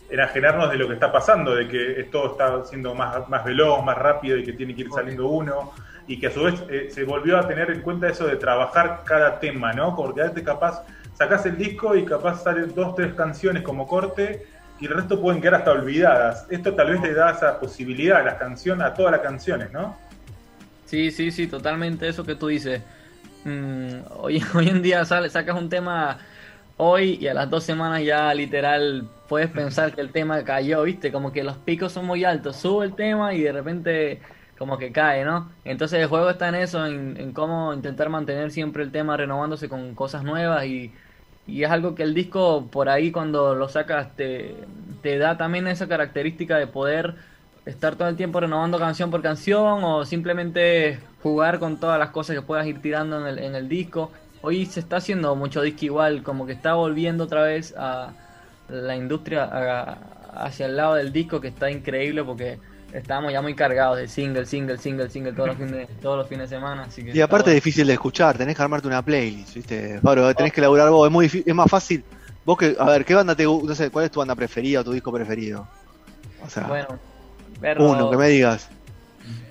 enajenarnos 0.09 0.69
de 0.69 0.77
lo 0.77 0.85
que 0.85 0.95
está 0.95 1.09
pasando, 1.09 1.55
de 1.55 1.65
que 1.69 2.09
todo 2.11 2.31
está 2.31 2.65
siendo 2.65 2.93
más, 2.93 3.29
más 3.29 3.45
veloz, 3.45 3.85
más 3.85 3.97
rápido 3.97 4.35
y 4.35 4.43
que 4.43 4.51
tiene 4.51 4.75
que 4.75 4.81
ir 4.81 4.91
saliendo 4.91 5.29
uno, 5.29 5.71
y 6.07 6.19
que 6.19 6.27
a 6.27 6.31
su 6.31 6.43
vez 6.43 6.61
se 6.89 7.05
volvió 7.05 7.37
a 7.37 7.47
tener 7.47 7.71
en 7.71 7.79
cuenta 7.79 8.09
eso 8.09 8.27
de 8.27 8.35
trabajar 8.35 9.03
cada 9.05 9.39
tema, 9.39 9.71
¿no? 9.71 9.95
Porque 9.95 10.19
a 10.19 10.25
veces 10.25 10.43
capaz 10.43 10.83
sacás 11.13 11.45
el 11.45 11.55
disco 11.55 11.95
y 11.95 12.03
capaz 12.03 12.43
salen 12.43 12.75
dos, 12.75 12.95
tres 12.95 13.13
canciones 13.13 13.63
como 13.63 13.87
corte 13.87 14.45
y 14.81 14.87
el 14.87 14.93
resto 14.93 15.21
pueden 15.21 15.39
quedar 15.39 15.55
hasta 15.55 15.71
olvidadas. 15.71 16.47
Esto 16.49 16.75
tal 16.75 16.89
vez 16.89 17.01
te 17.01 17.13
da 17.13 17.31
esa 17.31 17.61
posibilidad 17.61 18.19
a 18.19 18.23
las 18.23 18.33
canciones, 18.33 18.85
a 18.85 18.93
todas 18.93 19.13
las 19.13 19.21
canciones, 19.21 19.71
¿no? 19.71 19.97
Sí, 20.89 21.11
sí, 21.11 21.31
sí, 21.31 21.47
totalmente 21.47 22.07
eso 22.07 22.25
que 22.25 22.35
tú 22.35 22.47
dices. 22.47 22.83
Mm, 23.43 24.01
hoy, 24.11 24.43
hoy 24.55 24.69
en 24.69 24.81
día 24.81 25.05
sale, 25.05 25.29
sacas 25.29 25.55
un 25.57 25.69
tema 25.69 26.19
hoy 26.77 27.17
y 27.21 27.27
a 27.27 27.33
las 27.35 27.49
dos 27.49 27.63
semanas 27.63 28.03
ya 28.03 28.33
literal 28.33 29.11
puedes 29.27 29.51
pensar 29.51 29.93
que 29.93 30.01
el 30.01 30.11
tema 30.11 30.43
cayó, 30.43 30.83
¿viste? 30.83 31.11
Como 31.11 31.31
que 31.31 31.43
los 31.43 31.57
picos 31.57 31.93
son 31.93 32.05
muy 32.07 32.23
altos, 32.25 32.57
sube 32.57 32.85
el 32.85 32.95
tema 32.95 33.33
y 33.35 33.41
de 33.41 33.51
repente 33.51 34.21
como 34.57 34.77
que 34.79 34.91
cae, 34.91 35.23
¿no? 35.25 35.51
Entonces 35.63 35.99
el 36.01 36.07
juego 36.07 36.29
está 36.31 36.49
en 36.49 36.55
eso, 36.55 36.85
en, 36.85 37.17
en 37.17 37.33
cómo 37.33 37.73
intentar 37.73 38.09
mantener 38.09 38.51
siempre 38.51 38.83
el 38.83 38.91
tema 38.91 39.15
renovándose 39.17 39.69
con 39.69 39.95
cosas 39.95 40.23
nuevas 40.23 40.65
y 41.45 41.63
es 41.63 41.69
algo 41.71 41.95
que 41.95 42.03
el 42.03 42.13
disco 42.13 42.69
por 42.71 42.89
ahí 42.89 43.11
cuando 43.11 43.55
lo 43.55 43.69
sacas 43.69 44.15
te 45.01 45.17
da 45.17 45.37
también 45.37 45.67
esa 45.67 45.87
característica 45.87 46.57
de 46.57 46.67
poder 46.67 47.15
estar 47.65 47.95
todo 47.95 48.07
el 48.07 48.15
tiempo 48.15 48.39
renovando 48.39 48.79
canción 48.79 49.11
por 49.11 49.21
canción 49.21 49.83
o 49.83 50.05
simplemente 50.05 50.99
jugar 51.21 51.59
con 51.59 51.79
todas 51.79 51.99
las 51.99 52.09
cosas 52.09 52.35
que 52.35 52.41
puedas 52.41 52.65
ir 52.67 52.81
tirando 52.81 53.19
en 53.19 53.27
el, 53.27 53.39
en 53.39 53.55
el 53.55 53.67
disco. 53.67 54.11
Hoy 54.41 54.65
se 54.65 54.79
está 54.79 54.97
haciendo 54.97 55.35
mucho 55.35 55.61
disco 55.61 55.85
igual, 55.85 56.23
como 56.23 56.45
que 56.45 56.53
está 56.53 56.73
volviendo 56.73 57.25
otra 57.25 57.43
vez 57.43 57.73
a 57.77 58.13
la 58.69 58.95
industria 58.95 59.97
hacia 60.33 60.67
el 60.67 60.77
lado 60.77 60.95
del 60.95 61.11
disco 61.11 61.41
que 61.41 61.49
está 61.49 61.69
increíble 61.69 62.23
porque 62.23 62.59
estábamos 62.93 63.31
ya 63.31 63.41
muy 63.41 63.55
cargados 63.55 63.97
de 63.97 64.07
single, 64.07 64.45
single, 64.45 64.77
single, 64.77 65.09
single 65.09 65.33
todos 65.33 65.49
los 65.49 65.57
fines, 65.57 65.89
todos 66.01 66.17
los 66.17 66.27
fines 66.27 66.49
de 66.49 66.55
semana. 66.55 66.83
Así 66.83 67.03
que 67.03 67.11
y 67.15 67.21
aparte 67.21 67.49
es 67.49 67.55
difícil 67.55 67.87
de 67.87 67.93
escuchar, 67.93 68.37
tenés 68.37 68.55
que 68.55 68.61
armarte 68.61 68.87
una 68.87 69.01
playlist, 69.01 69.55
¿viste? 69.55 69.99
Pablo, 70.01 70.33
tenés 70.33 70.53
que 70.53 70.61
elaborar 70.61 70.89
vos, 70.89 71.07
es 71.07 71.11
muy 71.11 71.25
es 71.25 71.55
más 71.55 71.69
fácil. 71.69 72.03
Vos 72.45 72.57
que, 72.57 72.75
a 72.79 72.85
ver, 72.85 73.05
¿qué 73.05 73.13
banda 73.13 73.35
te 73.35 73.43
no 73.43 73.75
sé, 73.75 73.89
cuál 73.89 74.05
es 74.05 74.11
tu 74.11 74.19
banda 74.19 74.35
preferida 74.35 74.79
o 74.79 74.83
tu 74.83 74.91
disco 74.91 75.11
preferido? 75.11 75.67
O 76.43 76.49
sea, 76.49 76.63
bueno, 76.63 76.87
uno, 77.77 78.09
que 78.11 78.17
me 78.17 78.27
digas. 78.29 78.69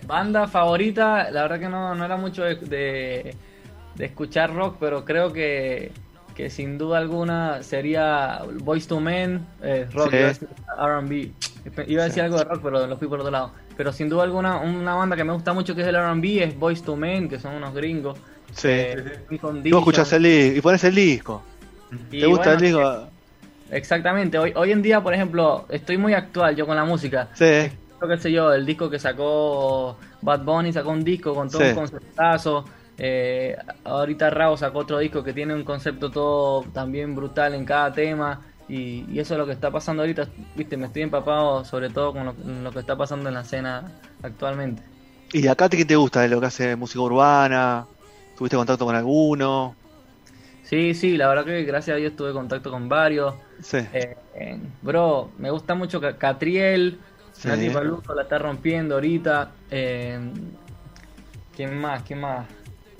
Banda 0.06 0.46
favorita, 0.46 1.30
la 1.30 1.42
verdad 1.42 1.60
que 1.60 1.68
no, 1.68 1.94
no 1.94 2.04
era 2.04 2.16
mucho 2.16 2.42
de, 2.42 2.56
de, 2.56 4.04
escuchar 4.04 4.54
rock, 4.54 4.76
pero 4.80 5.04
creo 5.04 5.32
que, 5.32 5.92
que 6.34 6.48
sin 6.48 6.78
duda 6.78 6.98
alguna 6.98 7.62
sería 7.62 8.40
Voice 8.60 8.88
to 8.88 9.00
Men, 9.00 9.46
eh, 9.62 9.86
rock, 9.92 10.14
R&B. 10.14 11.32
Iba 11.86 12.02
a 12.04 12.06
decir 12.06 12.22
algo 12.22 12.38
de 12.38 12.44
rock, 12.44 12.60
pero 12.62 12.86
lo 12.86 12.96
fui 12.96 13.06
por 13.06 13.20
otro 13.20 13.30
lado. 13.30 13.52
Pero 13.76 13.92
sin 13.92 14.08
duda 14.08 14.22
alguna, 14.22 14.56
una 14.56 14.94
banda 14.94 15.14
que 15.14 15.24
me 15.24 15.32
gusta 15.32 15.52
mucho 15.52 15.74
que 15.74 15.82
es 15.82 15.86
el 15.86 15.96
R&B 15.96 16.42
es 16.42 16.58
Boys 16.58 16.82
to 16.82 16.96
Men, 16.96 17.28
que 17.28 17.38
son 17.38 17.54
unos 17.54 17.74
gringos. 17.74 18.18
Sí. 18.54 18.68
Eh, 18.70 19.20
y 19.30 19.70
vos 19.70 19.80
escuchás 19.80 20.12
el 20.14 20.22
disco 20.22 20.56
y 20.56 20.60
pones 20.62 20.84
el 20.84 20.94
disco. 20.94 21.42
¿Te 22.10 22.26
gusta 22.26 22.54
el 22.54 22.60
disco? 22.60 23.08
Exactamente. 23.70 24.38
Hoy, 24.38 24.52
hoy 24.56 24.72
en 24.72 24.82
día, 24.82 25.02
por 25.02 25.12
ejemplo, 25.14 25.66
estoy 25.68 25.98
muy 25.98 26.14
actual 26.14 26.56
yo 26.56 26.66
con 26.66 26.76
la 26.76 26.84
música. 26.84 27.28
Sí. 27.34 27.70
Lo 28.00 28.08
que 28.08 28.18
sé 28.18 28.30
yo, 28.30 28.52
el 28.52 28.64
disco 28.64 28.88
que 28.88 28.98
sacó 28.98 29.96
Bad 30.22 30.44
Bunny 30.44 30.72
sacó 30.72 30.90
un 30.90 31.02
disco 31.02 31.34
con 31.34 31.50
todo 31.50 31.62
un 31.62 31.74
conceptazo. 31.74 32.64
Eh, 32.96 33.56
ahorita 33.84 34.30
Rao 34.30 34.56
sacó 34.56 34.80
otro 34.80 34.98
disco 34.98 35.22
que 35.22 35.32
tiene 35.32 35.54
un 35.54 35.62
concepto 35.62 36.10
todo 36.10 36.62
también 36.72 37.14
brutal 37.14 37.54
en 37.54 37.64
cada 37.64 37.92
tema. 37.92 38.40
Y, 38.68 39.18
eso 39.18 39.34
es 39.34 39.38
lo 39.38 39.46
que 39.46 39.52
está 39.52 39.70
pasando 39.70 40.02
ahorita, 40.02 40.28
viste, 40.54 40.76
me 40.76 40.86
estoy 40.86 41.02
empapado 41.02 41.64
sobre 41.64 41.88
todo 41.88 42.12
con 42.12 42.26
lo, 42.64 42.70
que 42.70 42.78
está 42.78 42.96
pasando 42.96 43.28
en 43.28 43.34
la 43.34 43.40
escena 43.40 43.90
actualmente. 44.22 44.82
¿Y 45.32 45.40
de 45.40 45.50
acá 45.50 45.68
qué 45.68 45.84
te 45.84 45.96
gusta 45.96 46.20
de 46.20 46.28
lo 46.28 46.40
que 46.40 46.46
hace 46.46 46.76
música 46.76 47.00
urbana? 47.00 47.86
¿Tuviste 48.36 48.56
contacto 48.56 48.84
con 48.84 48.94
alguno? 48.94 49.74
Sí, 50.64 50.94
sí, 50.94 51.16
la 51.16 51.28
verdad 51.28 51.46
que 51.46 51.64
gracias 51.64 51.94
a 51.94 51.98
Dios 51.98 52.14
tuve 52.14 52.32
contacto 52.32 52.70
con 52.70 52.90
varios. 52.90 53.34
Sí. 53.62 53.78
Eh, 53.94 54.60
bro, 54.82 55.30
me 55.38 55.50
gusta 55.50 55.74
mucho 55.74 56.00
Catriel, 56.18 56.98
sí. 57.38 57.49
Nati 57.49 57.71
Paluso 57.71 58.14
la 58.14 58.23
está 58.23 58.38
rompiendo 58.38 58.97
ahorita. 58.97 59.50
Eh, 59.71 60.18
¿Quién 61.54 61.78
más? 61.80 62.02
¿Quién 62.02 62.21
más? 62.21 62.47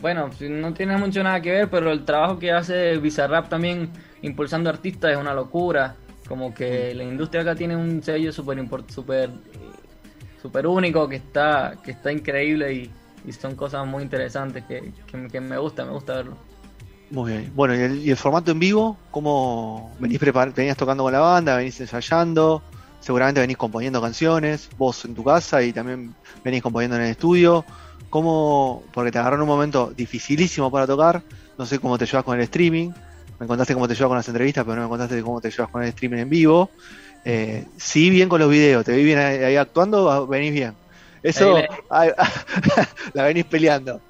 Bueno, 0.01 0.31
no 0.41 0.75
tiene 0.75 0.97
mucho 0.97 1.23
nada 1.23 1.41
que 1.41 1.51
ver, 1.51 1.71
pero 1.71 1.91
el 1.91 2.05
trabajo 2.05 2.39
que 2.39 2.53
hace 2.53 2.99
Bizarrap 2.99 3.49
también 3.49 3.91
impulsando 4.23 4.71
artistas 4.71 5.13
es 5.13 5.17
una 5.17 5.35
locura. 5.35 5.97
Como 6.27 6.55
que 6.55 6.95
la 6.95 7.05
industria 7.05 7.43
acá 7.43 7.55
tiene 7.55 7.75
un 7.75 8.03
sello 8.03 8.33
súper 8.33 8.65
super, 8.89 9.31
super 10.41 10.67
único 10.67 11.09
que 11.09 11.17
está, 11.17 11.77
que 11.83 11.93
está 11.93 12.13
increíble 12.13 12.73
y, 12.75 12.93
son 13.33 13.57
cosas 13.57 13.87
muy 13.87 14.03
interesantes 14.03 14.65
que, 14.65 14.93
que, 15.31 15.41
me 15.41 15.59
gusta, 15.59 15.85
me 15.85 15.93
gusta 15.93 16.15
verlo. 16.17 16.37
Muy 17.11 17.33
bien. 17.33 17.53
Bueno, 17.55 17.75
¿y 17.75 18.11
el, 18.11 18.17
formato 18.17 18.53
en 18.53 18.59
vivo? 18.59 18.97
¿Cómo 19.11 19.95
venís 19.99 20.19
venías 20.19 20.77
tocando 20.77 21.03
con 21.03 21.13
la 21.13 21.21
banda, 21.21 21.57
venís 21.57 21.79
ensayando? 21.81 22.63
Seguramente 23.01 23.41
venís 23.41 23.57
componiendo 23.57 24.01
canciones, 24.01 24.69
vos 24.77 25.05
en 25.05 25.15
tu 25.15 25.25
casa 25.25 25.63
y 25.63 25.73
también 25.73 26.15
venís 26.45 26.63
componiendo 26.63 26.97
en 26.97 27.03
el 27.03 27.11
estudio. 27.11 27.65
¿Cómo? 28.11 28.83
Porque 28.93 29.11
te 29.13 29.19
agarró 29.19 29.37
en 29.37 29.43
un 29.43 29.49
momento 29.49 29.93
dificilísimo 29.97 30.71
para 30.71 30.87
tocar. 30.87 31.23
No 31.57 31.67
sé 31.67 31.79
cómo 31.79 31.99
te 31.99 32.07
llevas 32.07 32.25
con 32.25 32.37
el 32.37 32.45
streaming. 32.45 32.91
Me 33.39 33.47
contaste 33.47 33.75
cómo 33.75 33.87
te 33.87 33.95
llevas 33.95 34.09
con 34.09 34.17
las 34.17 34.29
entrevistas, 34.29 34.65
pero 34.65 34.77
no 34.77 34.83
me 34.83 34.89
contaste 34.89 35.23
cómo 35.23 35.41
te 35.41 35.51
llevas 35.51 35.71
con 35.71 35.83
el 35.83 35.89
streaming 35.89 36.19
en 36.19 36.31
vivo. 36.31 36.71
Eh, 37.25 37.65
sí, 37.77 38.11
bien 38.11 38.29
con 38.29 38.41
los 38.41 38.51
videos, 38.51 38.85
te 38.85 38.97
vi 38.97 39.05
bien 39.05 39.19
ahí, 39.19 39.57
actuando, 39.57 40.27
venís 40.27 40.53
bien. 40.53 40.75
Eso, 41.23 41.63
la 43.13 43.23
venís 43.25 43.45
peleando. 43.45 44.01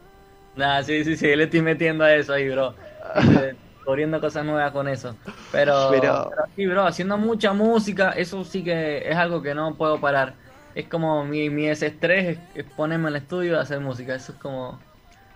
Nah, 0.56 0.82
sí, 0.82 1.04
sí, 1.04 1.16
sí, 1.16 1.36
le 1.36 1.44
estoy 1.44 1.62
metiendo 1.62 2.04
a 2.04 2.14
eso 2.14 2.32
ahí, 2.32 2.48
bro. 2.48 2.74
Corriendo 3.88 4.20
cosas 4.20 4.44
nuevas 4.44 4.70
con 4.72 4.86
eso. 4.86 5.16
Pero, 5.50 5.88
pero... 5.90 6.30
sí, 6.54 6.66
bro, 6.66 6.86
haciendo 6.86 7.16
mucha 7.16 7.54
música, 7.54 8.10
eso 8.10 8.44
sí 8.44 8.62
que 8.62 9.08
es 9.08 9.16
algo 9.16 9.40
que 9.40 9.54
no 9.54 9.76
puedo 9.76 9.98
parar. 9.98 10.34
es 10.74 10.86
como 10.88 11.24
mi, 11.24 11.48
mi 11.48 11.68
desestrés, 11.68 12.38
es, 12.54 12.64
ponerme 12.76 13.08
en 13.08 13.14
el 13.16 13.22
estudio 13.22 13.54
y 13.54 13.56
hacer 13.56 13.80
música. 13.80 14.14
Eso 14.14 14.32
es 14.32 14.38
como, 14.38 14.78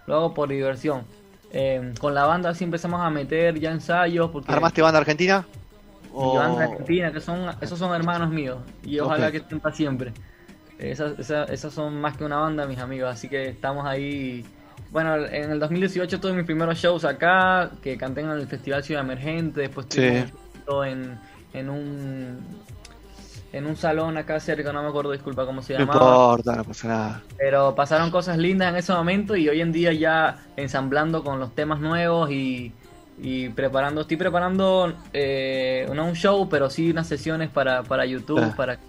lo 0.06 0.16
hago 0.16 0.35
por 0.35 0.50
diversión. 0.50 1.06
Eh, 1.50 1.94
con 1.99 2.12
la 2.14 2.26
banda 2.26 2.54
sí 2.54 2.64
empezamos 2.64 3.00
a 3.00 3.09
meter 3.09 3.59
ya 3.59 3.71
ensayos. 3.71 4.30
Porque 4.30 4.52
¿Armaste 4.52 4.82
banda 4.82 4.99
argentina? 4.99 5.47
banda 6.12 6.64
argentina, 6.64 7.11
que 7.11 7.23
son, 7.23 7.56
esos 7.62 7.78
son 7.78 7.94
hermanos 7.94 8.28
míos. 8.28 8.59
Y 8.82 8.99
ojalá 9.00 9.28
Ok. 9.28 9.32
que 9.32 9.38
estén 9.38 9.61
para 9.61 9.75
siempre. 9.75 10.12
Esas, 10.78 11.18
esas, 11.18 11.49
esas 11.49 11.73
son 11.73 11.99
más 12.02 12.18
que 12.18 12.25
una 12.25 12.37
banda, 12.37 12.66
mis 12.66 12.78
amigos. 12.80 13.09
Así 13.11 13.30
que 13.30 13.49
estamos 13.49 13.87
ahí. 13.87 14.44
Bueno, 14.91 15.17
en 15.17 15.51
el 15.53 15.59
2018 15.59 16.21
tuve 16.21 16.33
mis 16.35 16.45
primeros 16.45 16.77
shows 16.79 17.05
acá, 17.05 17.71
que 17.83 17.97
canté 17.97 18.21
en 18.21 18.31
el 18.31 18.47
Festival 18.47 18.83
Ciudad 18.85 19.03
Emergente. 19.03 19.62
Después 19.62 19.87
Sí. 19.89 20.01
un 20.01 20.31
show 20.67 20.83
en, 20.85 21.19
en 21.55 21.71
un 21.71 22.39
en 23.55 23.67
un 23.67 23.77
salón 23.77 24.17
acá 24.17 24.41
cerca, 24.41 24.73
no 24.73 24.83
me 24.83 24.89
acuerdo, 24.89 25.12
disculpa 25.12 25.45
cómo 25.45 25.61
se 25.61 25.75
No 25.75 25.81
llamaba. 25.81 25.99
importa, 26.01 26.57
no 26.57 26.65
pasa 26.65 26.89
nada. 26.89 27.23
Pero 27.37 27.75
pasaron 27.75 28.11
cosas 28.11 28.39
lindas 28.39 28.71
en 28.71 28.77
ese 28.77 28.95
momento 28.95 29.37
y 29.37 29.47
hoy 29.47 29.61
en 29.61 29.73
día 29.73 29.93
ya 29.93 30.39
ensamblando 30.57 31.23
con 31.23 31.39
los 31.39 31.55
temas 31.55 31.79
nuevos 31.79 32.31
y, 32.31 32.73
y 33.21 33.51
preparando, 33.51 34.01
estoy 34.03 34.17
preparando 34.17 34.95
eh, 35.12 35.87
no 35.95 36.07
un 36.07 36.15
show, 36.15 36.49
pero 36.49 36.71
sí 36.71 36.91
unas 36.91 37.07
sesiones 37.07 37.51
para, 37.51 37.83
para 37.83 38.07
YouTube, 38.07 38.41
Ah. 38.43 38.55
para 38.57 38.77
que 38.77 38.83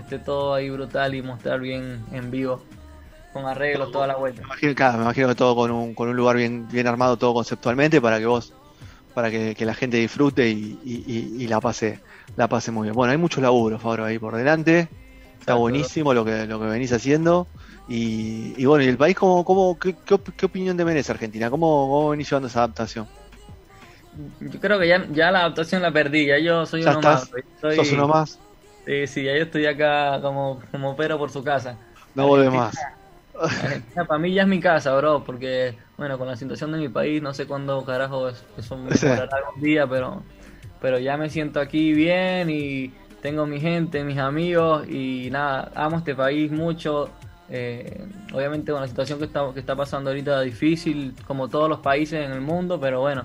esté 0.00 0.18
todo 0.18 0.54
ahí 0.54 0.70
brutal 0.70 1.14
y 1.14 1.22
mostrar 1.22 1.60
bien 1.60 2.00
en 2.10 2.32
vivo, 2.32 2.64
con 3.32 3.46
arreglos, 3.46 3.90
toda 3.90 4.06
la 4.06 4.16
vuelta. 4.16 4.42
Me 4.42 4.54
imagino, 4.54 4.74
claro, 4.74 4.98
me 4.98 5.04
imagino 5.04 5.28
que 5.28 5.34
todo 5.34 5.54
con 5.54 5.70
un, 5.70 5.94
con 5.94 6.08
un 6.08 6.16
lugar 6.16 6.36
bien, 6.36 6.66
bien 6.70 6.86
armado, 6.86 7.16
todo 7.18 7.34
conceptualmente, 7.34 8.00
para 8.00 8.18
que 8.18 8.26
vos, 8.26 8.56
para 9.12 9.30
que, 9.30 9.54
que 9.56 9.66
la 9.66 9.74
gente 9.74 9.98
disfrute 9.98 10.48
y, 10.50 10.80
y- 10.82 11.04
y- 11.40 11.44
y 11.44 11.48
la 11.48 11.60
pase, 11.60 12.02
la 12.36 12.48
pase 12.48 12.72
muy 12.72 12.86
bien. 12.86 12.94
Bueno, 12.96 13.12
hay 13.12 13.18
mucho 13.18 13.40
laburo, 13.40 13.78
Fabro, 13.78 14.04
ahí 14.06 14.18
por 14.18 14.36
delante. 14.36 14.90
Está 15.40 15.54
buenísimo 15.56 16.14
lo 16.14 16.24
que, 16.24 16.46
lo 16.46 16.60
que 16.60 16.66
venís 16.66 16.92
haciendo. 16.92 17.50
Y, 17.86 18.54
y 18.62 18.66
bueno, 18.66 18.84
¿y 18.84 18.88
el 18.88 18.98
país 18.98 19.16
cómo, 19.16 19.44
cómo, 19.44 19.78
qué, 19.78 19.98
qué 20.04 20.14
op- 20.14 20.30
qué 20.36 20.46
opinión 20.46 20.76
te 20.76 20.84
merece 20.84 21.12
Argentina? 21.12 21.50
¿Cómo, 21.50 21.66
¿Cómo 21.88 22.10
venís 22.10 22.30
llevando 22.30 22.48
esa 22.48 22.60
adaptación? 22.60 23.10
Yo 24.12 24.60
creo 24.60 24.78
que 24.78 24.88
ya, 24.88 25.06
ya 25.10 25.30
la 25.30 25.40
adaptación 25.40 25.82
la 25.82 25.92
perdí, 25.92 26.26
ya 26.26 26.38
yo 26.38 26.66
soy 26.66 26.84
¿Ya 26.84 26.90
uno 26.90 27.00
estás? 27.00 27.28
más. 27.28 27.30
soy- 27.30 27.42
¿Sos 27.68 27.92
uno 27.92 28.08
más? 28.08 28.42
Sí, 28.86 29.06
sí, 29.06 29.24
ya 29.24 29.36
yo 29.36 29.44
estoy 29.44 29.66
acá 29.66 30.20
como, 30.22 30.60
como 30.72 30.96
pero 30.96 31.18
por 31.18 31.30
su 31.30 31.44
casa. 31.44 31.80
No 32.14 32.28
vuelve 32.28 32.50
más. 32.50 32.88
Argentina 33.62 34.04
para 34.04 34.18
mí 34.18 34.32
ya 34.34 34.42
es 34.42 34.48
mi 34.48 34.60
casa, 34.60 34.94
bro, 34.96 35.24
porque, 35.24 35.76
bueno, 35.96 36.18
con 36.18 36.26
la 36.28 36.36
situación 36.36 36.72
de 36.72 36.78
mi 36.78 36.88
país, 36.88 37.22
no 37.22 37.32
sé 37.34 37.46
cuándo 37.46 37.84
carajo 37.84 38.28
es- 38.28 38.44
eso 38.56 38.76
me 38.76 38.90
mejorará 38.90 39.28
algún 39.46 39.62
día, 39.62 39.86
pero, 39.86 40.22
pero 40.80 40.98
ya 40.98 41.16
me 41.16 41.30
siento 41.30 41.60
aquí 41.60 41.92
bien 41.92 42.50
y 42.50 42.92
tengo 43.22 43.46
mi 43.46 43.60
gente, 43.60 44.02
mis 44.04 44.18
amigos 44.18 44.88
y 44.88 45.28
nada, 45.30 45.70
amo 45.74 45.98
este 45.98 46.14
país 46.14 46.50
mucho. 46.50 47.10
Eh, 47.52 48.04
obviamente 48.32 48.70
con 48.70 48.80
la 48.80 48.86
situación 48.86 49.18
que 49.18 49.24
está, 49.24 49.52
que 49.52 49.58
está 49.60 49.74
pasando 49.74 50.10
ahorita 50.10 50.40
difícil, 50.42 51.14
como 51.26 51.48
todos 51.48 51.68
los 51.68 51.80
países 51.80 52.24
en 52.24 52.30
el 52.30 52.40
mundo, 52.40 52.78
pero 52.80 53.00
bueno, 53.00 53.24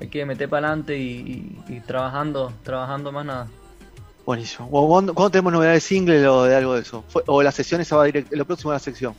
hay 0.00 0.08
que 0.08 0.26
meter 0.26 0.48
para 0.48 0.66
adelante 0.68 0.98
y, 0.98 1.54
y- 1.68 1.74
y 1.76 1.80
trabajando, 1.80 2.52
trabajando 2.64 3.12
más 3.12 3.24
nada. 3.24 3.46
Buenísimo. 4.26 4.68
¿Cu- 4.68 4.88
¿Cuándo, 4.88 5.14
cuándo 5.14 5.30
tenemos 5.30 5.52
novedades 5.52 5.82
de 5.84 5.88
single 5.88 6.26
o 6.28 6.44
de 6.44 6.56
algo 6.56 6.74
de 6.74 6.80
eso? 6.82 7.04
¿O 7.26 7.42
la 7.42 7.52
sección 7.52 7.80
esa 7.80 7.96
va 7.96 8.04
directo? 8.04 8.34
Lo 8.36 8.44
próximo 8.44 8.72
a 8.72 8.74
la 8.74 8.80
sección. 8.80 9.14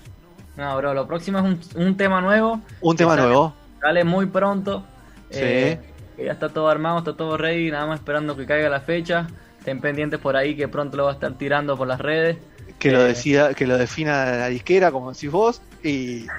No, 0.57 0.77
bro, 0.77 0.93
lo 0.93 1.07
próximo 1.07 1.39
es 1.39 1.43
un, 1.45 1.59
un 1.75 1.97
tema 1.97 2.21
nuevo. 2.21 2.61
Un 2.81 2.95
tema 2.95 3.15
nuevo. 3.15 3.53
Sale 3.79 4.03
muy 4.03 4.25
pronto. 4.27 4.83
Sí. 5.29 5.39
eh, 5.41 5.79
que 6.15 6.25
ya 6.25 6.33
está 6.33 6.49
todo 6.49 6.67
armado, 6.69 6.99
está 6.99 7.13
todo 7.15 7.37
ready, 7.37 7.71
nada 7.71 7.87
más 7.87 7.99
esperando 7.99 8.35
que 8.35 8.45
caiga 8.45 8.69
la 8.69 8.81
fecha. 8.81 9.27
Estén 9.59 9.79
pendientes 9.79 10.19
por 10.19 10.35
ahí 10.35 10.55
que 10.55 10.67
pronto 10.67 10.97
lo 10.97 11.05
va 11.05 11.11
a 11.11 11.13
estar 11.13 11.33
tirando 11.37 11.77
por 11.77 11.87
las 11.87 11.99
redes. 12.01 12.37
que 12.79 12.91
lo 12.91 13.05
Eh, 13.05 13.07
decida, 13.07 13.53
que 13.53 13.65
lo 13.67 13.77
defina 13.77 14.25
la 14.37 14.47
disquera, 14.47 14.91
como 14.91 15.11
decís 15.13 15.31
vos, 15.31 15.61
y 15.83 16.33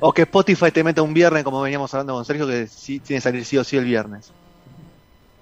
o 0.00 0.12
que 0.12 0.22
Spotify 0.22 0.70
te 0.70 0.84
meta 0.84 1.02
un 1.02 1.12
viernes, 1.14 1.44
como 1.44 1.60
veníamos 1.60 1.92
hablando 1.94 2.14
con 2.14 2.24
Sergio, 2.24 2.46
que 2.46 2.66
sí, 2.68 3.00
tiene 3.00 3.18
que 3.18 3.22
salir 3.22 3.44
sí 3.44 3.58
o 3.58 3.64
sí 3.64 3.76
el 3.76 3.84
viernes. 3.84 4.32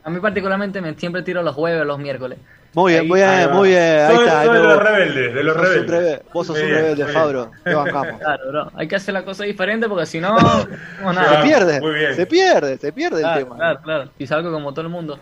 A 0.06 0.10
mí 0.10 0.20
particularmente 0.20 0.80
me 0.80 0.94
siempre 0.94 1.22
tiro 1.22 1.42
los 1.42 1.52
jueves 1.54 1.82
o 1.82 1.84
los 1.84 1.98
miércoles. 1.98 2.38
Muy 2.74 2.92
bien, 2.92 3.02
Ahí- 3.02 3.08
muy 3.08 3.20
Ahí 3.22 3.36
bien, 3.38 3.48
va. 3.50 3.54
muy 3.54 3.68
bien, 3.70 3.82
ahí 3.82 4.14
Soy- 4.16 4.24
está. 4.26 4.40
ahí 4.40 4.46
soy 4.46 4.56
de 4.58 4.62
los 4.62 4.82
rebeldes, 4.82 5.34
de 5.34 5.42
los 5.42 5.56
rebeldes. 5.56 5.90
rebe- 5.90 6.22
vos 6.32 6.46
sos 6.46 6.56
un 6.60 6.68
rebelde, 6.68 6.94
bien. 7.04 7.08
Fabro, 7.08 7.50
te 7.64 7.74
bancamos. 7.74 8.20
Claro, 8.20 8.48
bro. 8.48 8.72
Hay 8.76 8.86
que 8.88 8.96
hacer 8.96 9.14
la 9.14 9.24
cosa 9.24 9.44
diferente 9.44 9.88
porque 9.88 10.06
si 10.06 10.20
no, 10.20 10.36
no 11.02 11.12
Se 11.12 11.20
nada. 11.20 11.42
pierde, 11.42 11.80
muy 11.80 11.94
bien. 11.94 12.14
se 12.14 12.26
pierde, 12.26 12.78
se 12.78 12.92
pierde 12.92 13.22
el 13.22 13.34
tema. 13.38 13.56
claro, 13.56 13.80
claro. 13.82 14.10
Y 14.18 14.26
salgo 14.26 14.52
como 14.52 14.72
todo 14.72 14.82
el 14.82 14.90
mundo. 14.90 15.18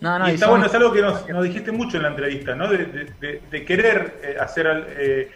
No, 0.00 0.18
no, 0.20 0.28
y 0.28 0.30
y 0.30 0.34
está 0.34 0.46
son- 0.46 0.52
bueno, 0.54 0.66
es 0.66 0.74
algo 0.74 0.92
que 0.92 1.02
nos, 1.02 1.28
nos 1.28 1.42
dijiste 1.44 1.72
mucho 1.72 1.96
en 1.96 2.04
la 2.04 2.10
entrevista, 2.10 2.54
¿no? 2.54 2.68
De, 2.68 2.78
de- 2.78 3.12
de- 3.20 3.42
de 3.50 3.64
querer 3.64 4.20
eh, 4.22 4.36
hacer, 4.40 4.86
eh, 4.98 5.32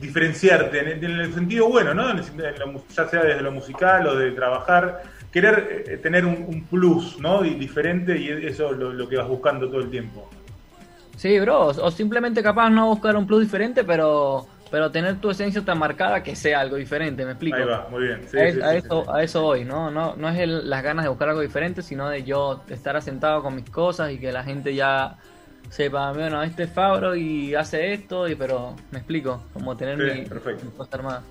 diferenciarte 0.00 0.80
en, 0.80 1.04
en 1.04 1.20
el 1.20 1.34
sentido 1.34 1.68
bueno, 1.68 1.94
¿no? 1.94 2.10
En 2.10 2.18
el- 2.18 2.44
en 2.44 2.58
lo 2.58 2.66
mu- 2.68 2.82
ya 2.88 3.06
sea 3.08 3.22
desde 3.22 3.42
lo 3.42 3.52
musical 3.52 4.06
o 4.08 4.16
de 4.16 4.30
trabajar, 4.32 5.02
querer 5.34 5.84
eh, 5.88 5.96
tener 5.98 6.24
un, 6.24 6.44
un 6.48 6.64
plus, 6.68 7.18
¿no? 7.18 7.44
Y 7.44 7.54
diferente 7.54 8.16
y 8.16 8.28
eso 8.46 8.70
es 8.72 8.78
lo, 8.78 8.92
lo 8.92 9.08
que 9.08 9.16
vas 9.16 9.28
buscando 9.28 9.68
todo 9.68 9.80
el 9.80 9.90
tiempo. 9.90 10.30
Sí, 11.16 11.38
bro, 11.40 11.66
o 11.66 11.90
simplemente 11.90 12.42
capaz 12.42 12.70
no 12.70 12.86
buscar 12.88 13.16
un 13.16 13.26
plus 13.26 13.42
diferente, 13.42 13.84
pero 13.84 14.46
pero 14.70 14.90
tener 14.90 15.20
tu 15.20 15.30
esencia 15.30 15.64
tan 15.64 15.78
marcada 15.78 16.22
que 16.22 16.34
sea 16.34 16.58
algo 16.60 16.74
diferente, 16.76 17.24
me 17.24 17.32
explico. 17.32 17.56
Ahí 17.56 17.64
va, 17.64 17.86
muy 17.90 18.02
bien. 18.04 18.22
Sí, 18.28 18.36
a, 18.38 18.42
sí, 18.42 18.60
a 18.62 18.70
sí, 18.72 18.76
eso, 18.78 19.04
sí. 19.04 19.10
a 19.12 19.22
eso 19.22 19.42
voy, 19.42 19.64
¿no? 19.64 19.90
No, 19.90 20.16
no 20.16 20.28
es 20.28 20.38
el- 20.38 20.68
las 20.68 20.82
ganas 20.82 21.04
de 21.04 21.08
buscar 21.10 21.28
algo 21.28 21.40
diferente, 21.42 21.82
sino 21.82 22.08
de 22.08 22.24
yo 22.24 22.64
estar 22.68 22.96
asentado 22.96 23.42
con 23.42 23.54
mis 23.54 23.68
cosas 23.70 24.10
y 24.12 24.18
que 24.18 24.32
la 24.32 24.42
gente 24.42 24.74
ya 24.74 25.16
sepa, 25.70 26.12
bueno, 26.12 26.42
este 26.42 26.64
es 26.64 26.72
Fabro 26.72 27.14
y 27.14 27.54
hace 27.54 27.92
esto, 27.92 28.28
y 28.28 28.34
pero 28.34 28.74
me 28.90 28.98
explico, 28.98 29.42
como 29.52 29.76
tener 29.76 29.96
Sí, 29.96 30.02
mi, 30.02 30.20
mi 30.64 30.70
cosa 30.76 30.90
armada. 30.96 31.22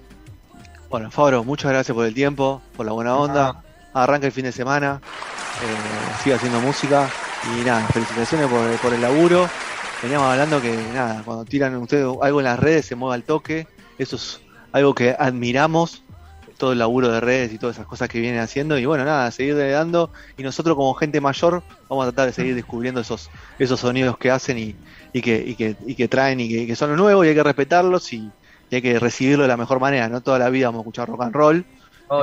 Bueno, 0.90 1.12
Fabro, 1.12 1.44
muchas 1.44 1.72
gracias 1.72 1.94
por 1.94 2.06
el 2.06 2.14
tiempo, 2.14 2.62
por 2.78 2.86
la 2.86 2.94
buena 2.94 3.18
onda. 3.18 3.64
Arranca 3.94 4.28
el 4.28 4.32
fin 4.32 4.46
de 4.46 4.52
semana, 4.52 5.00
eh, 5.62 6.24
siga 6.24 6.38
haciendo 6.38 6.60
música 6.60 7.10
y 7.44 7.66
nada, 7.66 7.86
felicitaciones 7.88 8.48
por, 8.48 8.70
por 8.78 8.94
el 8.94 9.02
laburo. 9.02 9.50
Veníamos 10.02 10.28
hablando 10.28 10.62
que 10.62 10.76
nada, 10.94 11.22
cuando 11.24 11.46
tiran 11.46 11.76
ustedes 11.78 12.06
algo 12.22 12.40
en 12.40 12.44
las 12.44 12.60
redes 12.60 12.86
se 12.86 12.96
mueve 12.96 13.16
al 13.16 13.24
toque, 13.24 13.68
eso 13.98 14.16
es 14.16 14.42
algo 14.72 14.94
que 14.96 15.16
admiramos, 15.18 16.04
todo 16.58 16.72
el 16.72 16.80
laburo 16.80 17.10
de 17.10 17.20
redes 17.20 17.54
y 17.54 17.58
todas 17.58 17.76
esas 17.76 17.88
cosas 17.88 18.10
que 18.10 18.20
vienen 18.20 18.40
haciendo. 18.40 18.78
Y 18.78 18.86
bueno, 18.86 19.04
nada, 19.06 19.30
seguir 19.32 19.58
dando. 19.58 20.12
Y 20.38 20.44
nosotros 20.44 20.76
como 20.76 20.94
gente 20.94 21.20
mayor 21.20 21.64
vamos 21.90 22.08
a 22.08 22.12
tratar 22.12 22.28
de 22.28 22.34
seguir 22.34 22.56
descubriendo 22.56 23.02
esos, 23.02 23.30
esos 23.60 23.80
sonidos 23.80 24.18
que 24.18 24.32
hacen 24.32 24.58
y, 24.58 24.76
y 25.14 25.22
que, 25.22 25.44
y, 25.46 25.56
que, 25.56 25.76
y 25.86 25.96
que 25.96 26.08
traen 26.08 26.40
y 26.40 26.50
que, 26.50 26.68
que 26.68 26.76
son 26.76 26.96
nuevos 26.96 27.26
y 27.26 27.30
hay 27.30 27.36
que 27.36 27.44
respetarlos 27.44 28.14
y, 28.14 28.32
hay 28.72 28.82
que 28.82 28.98
recibirlo 28.98 29.44
de 29.44 29.50
la 29.50 29.58
mejor 29.58 29.80
manera, 29.80 30.10
no 30.10 30.22
toda 30.22 30.40
la 30.40 30.50
vida 30.50 30.66
vamos 30.66 30.80
a 30.80 30.82
escuchar 30.82 31.08
rock 31.08 31.22
and 31.22 31.36
roll. 31.36 31.66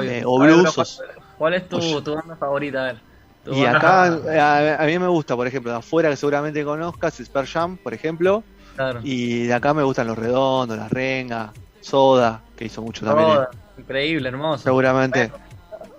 Eh, 0.02 0.22
o 0.24 0.38
blues, 0.38 1.00
¿cuál, 1.40 1.54
es 1.54 1.68
tu, 1.68 1.78
Oye. 1.78 2.04
tu 2.04 2.14
banda 2.14 2.36
favorita? 2.36 2.82
A 2.82 2.92
ver. 2.92 3.04
Tu 3.42 3.52
Y 3.52 3.56
banda- 3.56 3.78
acá 3.78 4.04
a, 4.76 4.82
a 4.82 4.86
mí 4.86 4.98
me 4.98 5.08
gusta, 5.08 5.34
por 5.36 5.46
ejemplo, 5.46 5.72
de 5.72 5.78
afuera 5.78 6.10
que 6.10 6.16
seguramente 6.16 6.64
conozcas, 6.64 7.16
Spare 7.16 7.46
Jam, 7.46 7.78
por 7.78 7.94
ejemplo, 7.94 8.46
Claro. 8.74 9.00
y 9.02 9.46
de 9.46 9.54
acá 9.54 9.74
me 9.74 9.82
gustan 9.82 10.06
los 10.08 10.18
redondos, 10.18 10.76
las 10.78 10.90
rengas, 10.90 11.54
Soda, 11.80 12.46
que 12.56 12.66
hizo 12.66 12.82
mucho 12.82 13.06
también, 13.06 13.28
Toda. 13.28 13.44
eh, 13.44 13.46
Increíble, 13.76 14.28
hermoso. 14.28 14.64
seguramente. 14.64 15.34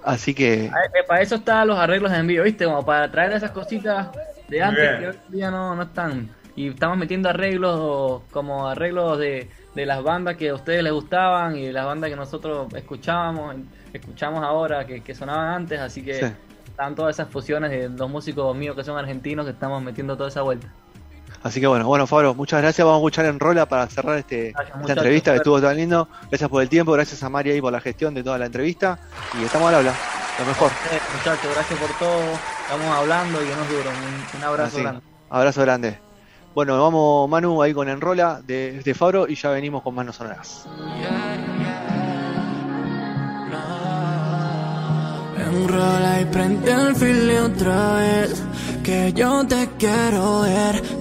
Así 0.02 0.36
que, 0.36 0.66
eh, 0.66 1.04
Para 1.08 1.22
eso 1.22 1.36
están 1.36 1.68
los 1.68 1.78
arreglos 1.78 2.12
en 2.12 2.28
vivo, 2.28 2.44
¿viste? 2.44 2.66
Como 2.66 2.86
para 2.86 3.12
traer 3.12 3.34
esas 3.34 3.52
cositas 3.52 4.12
de 4.48 4.62
antes 4.62 4.90
bien. 4.90 4.98
que 4.98 5.08
hoy 5.08 5.16
en 5.26 5.32
día 5.32 5.52
no, 5.52 5.76
no 5.76 5.84
están. 5.84 6.36
Y 6.56 6.70
estamos 6.70 6.98
metiendo 6.98 7.30
arreglos 7.30 8.24
como 8.30 8.68
arreglos 8.68 9.18
de, 9.20 9.52
de 9.76 9.86
las 9.86 10.04
bandas 10.04 10.36
que 10.38 10.50
a 10.50 10.54
ustedes 10.54 10.84
les 10.84 10.92
gustaban 10.94 11.56
y 11.56 11.66
de 11.68 11.74
las 11.74 11.86
bandas 11.86 12.10
que 12.10 12.16
nosotros 12.16 12.74
escuchábamos, 12.74 13.56
escuchamos 13.94 14.44
ahora, 14.44 14.86
que, 14.86 15.02
que 15.02 15.16
sonaban 15.16 15.48
antes. 15.54 15.80
Así 15.80 16.04
que 16.04 16.14
Sí. 16.16 16.26
están 16.66 16.96
todas 16.96 17.16
esas 17.16 17.30
fusiones 17.30 17.72
de 17.72 17.90
los 17.90 18.10
músicos 18.10 18.56
míos 18.56 18.76
que 18.76 18.84
son 18.84 18.98
argentinos 18.98 19.46
que 19.46 19.52
estamos 19.52 19.82
metiendo 19.82 20.16
toda 20.18 20.30
esa 20.30 20.42
vuelta. 20.42 20.68
así 21.44 21.60
que 21.62 21.68
bueno, 21.68 21.86
bueno, 21.88 22.06
Fabro, 22.06 22.36
muchas 22.36 22.62
gracias. 22.62 22.86
Vamos 22.86 22.98
a 22.98 23.02
escuchar 23.02 23.26
en 23.26 23.40
Rola 23.40 23.66
para 23.66 23.88
cerrar 23.88 24.18
este, 24.18 24.52
Gracias, 24.52 24.78
esta 24.82 24.94
entrevista 24.94 25.32
que 25.32 25.38
estuvo 25.38 25.62
tan 25.62 25.76
lindo. 25.78 26.08
Gracias 26.30 26.50
por 26.50 26.62
el 26.62 26.70
tiempo, 26.70 26.92
gracias 26.92 27.24
a 27.24 27.30
Mari 27.30 27.52
ahí 27.52 27.62
por 27.62 27.72
la 27.72 27.80
gestión 27.82 28.14
de 28.14 28.24
toda 28.24 28.38
la 28.38 28.46
entrevista. 28.48 29.00
Y 29.40 29.44
estamos 29.46 29.70
al 29.70 29.76
habla, 29.76 29.94
lo 30.40 30.46
mejor. 30.46 30.72
Muchachos, 31.18 31.52
gracias 31.56 31.80
por 31.80 31.90
todo. 31.98 32.22
Estamos 32.64 32.98
hablando 32.98 33.42
y 33.42 33.48
que 33.48 33.56
nos 33.56 33.70
duro. 33.70 33.90
Un, 33.90 34.38
un 34.40 34.44
abrazo 34.44 34.76
Así, 34.76 34.82
grande. 34.84 35.02
abrazo 35.30 35.62
grande. 35.62 36.11
Bueno, 36.54 36.82
vamos 36.82 37.30
Manu 37.30 37.62
ahí 37.62 37.74
con 37.74 37.88
Enrola 37.88 38.42
de, 38.46 38.82
de 38.84 38.94
Fabro 38.94 39.26
y 39.28 39.36
ya 39.36 39.52
venimos 39.52 39.82
con 39.84 39.96
manos 39.96 40.18
sonoras. 40.18 40.68
Enrola 45.38 46.22
y 46.22 46.26
prende 46.26 46.72
el 46.72 46.96
file 46.96 47.42
otra 47.42 47.96
vez 47.96 48.44
Que 48.84 49.12
yo 49.14 49.46
te 49.48 49.70
quiero 49.78 50.42
ver 50.42 50.82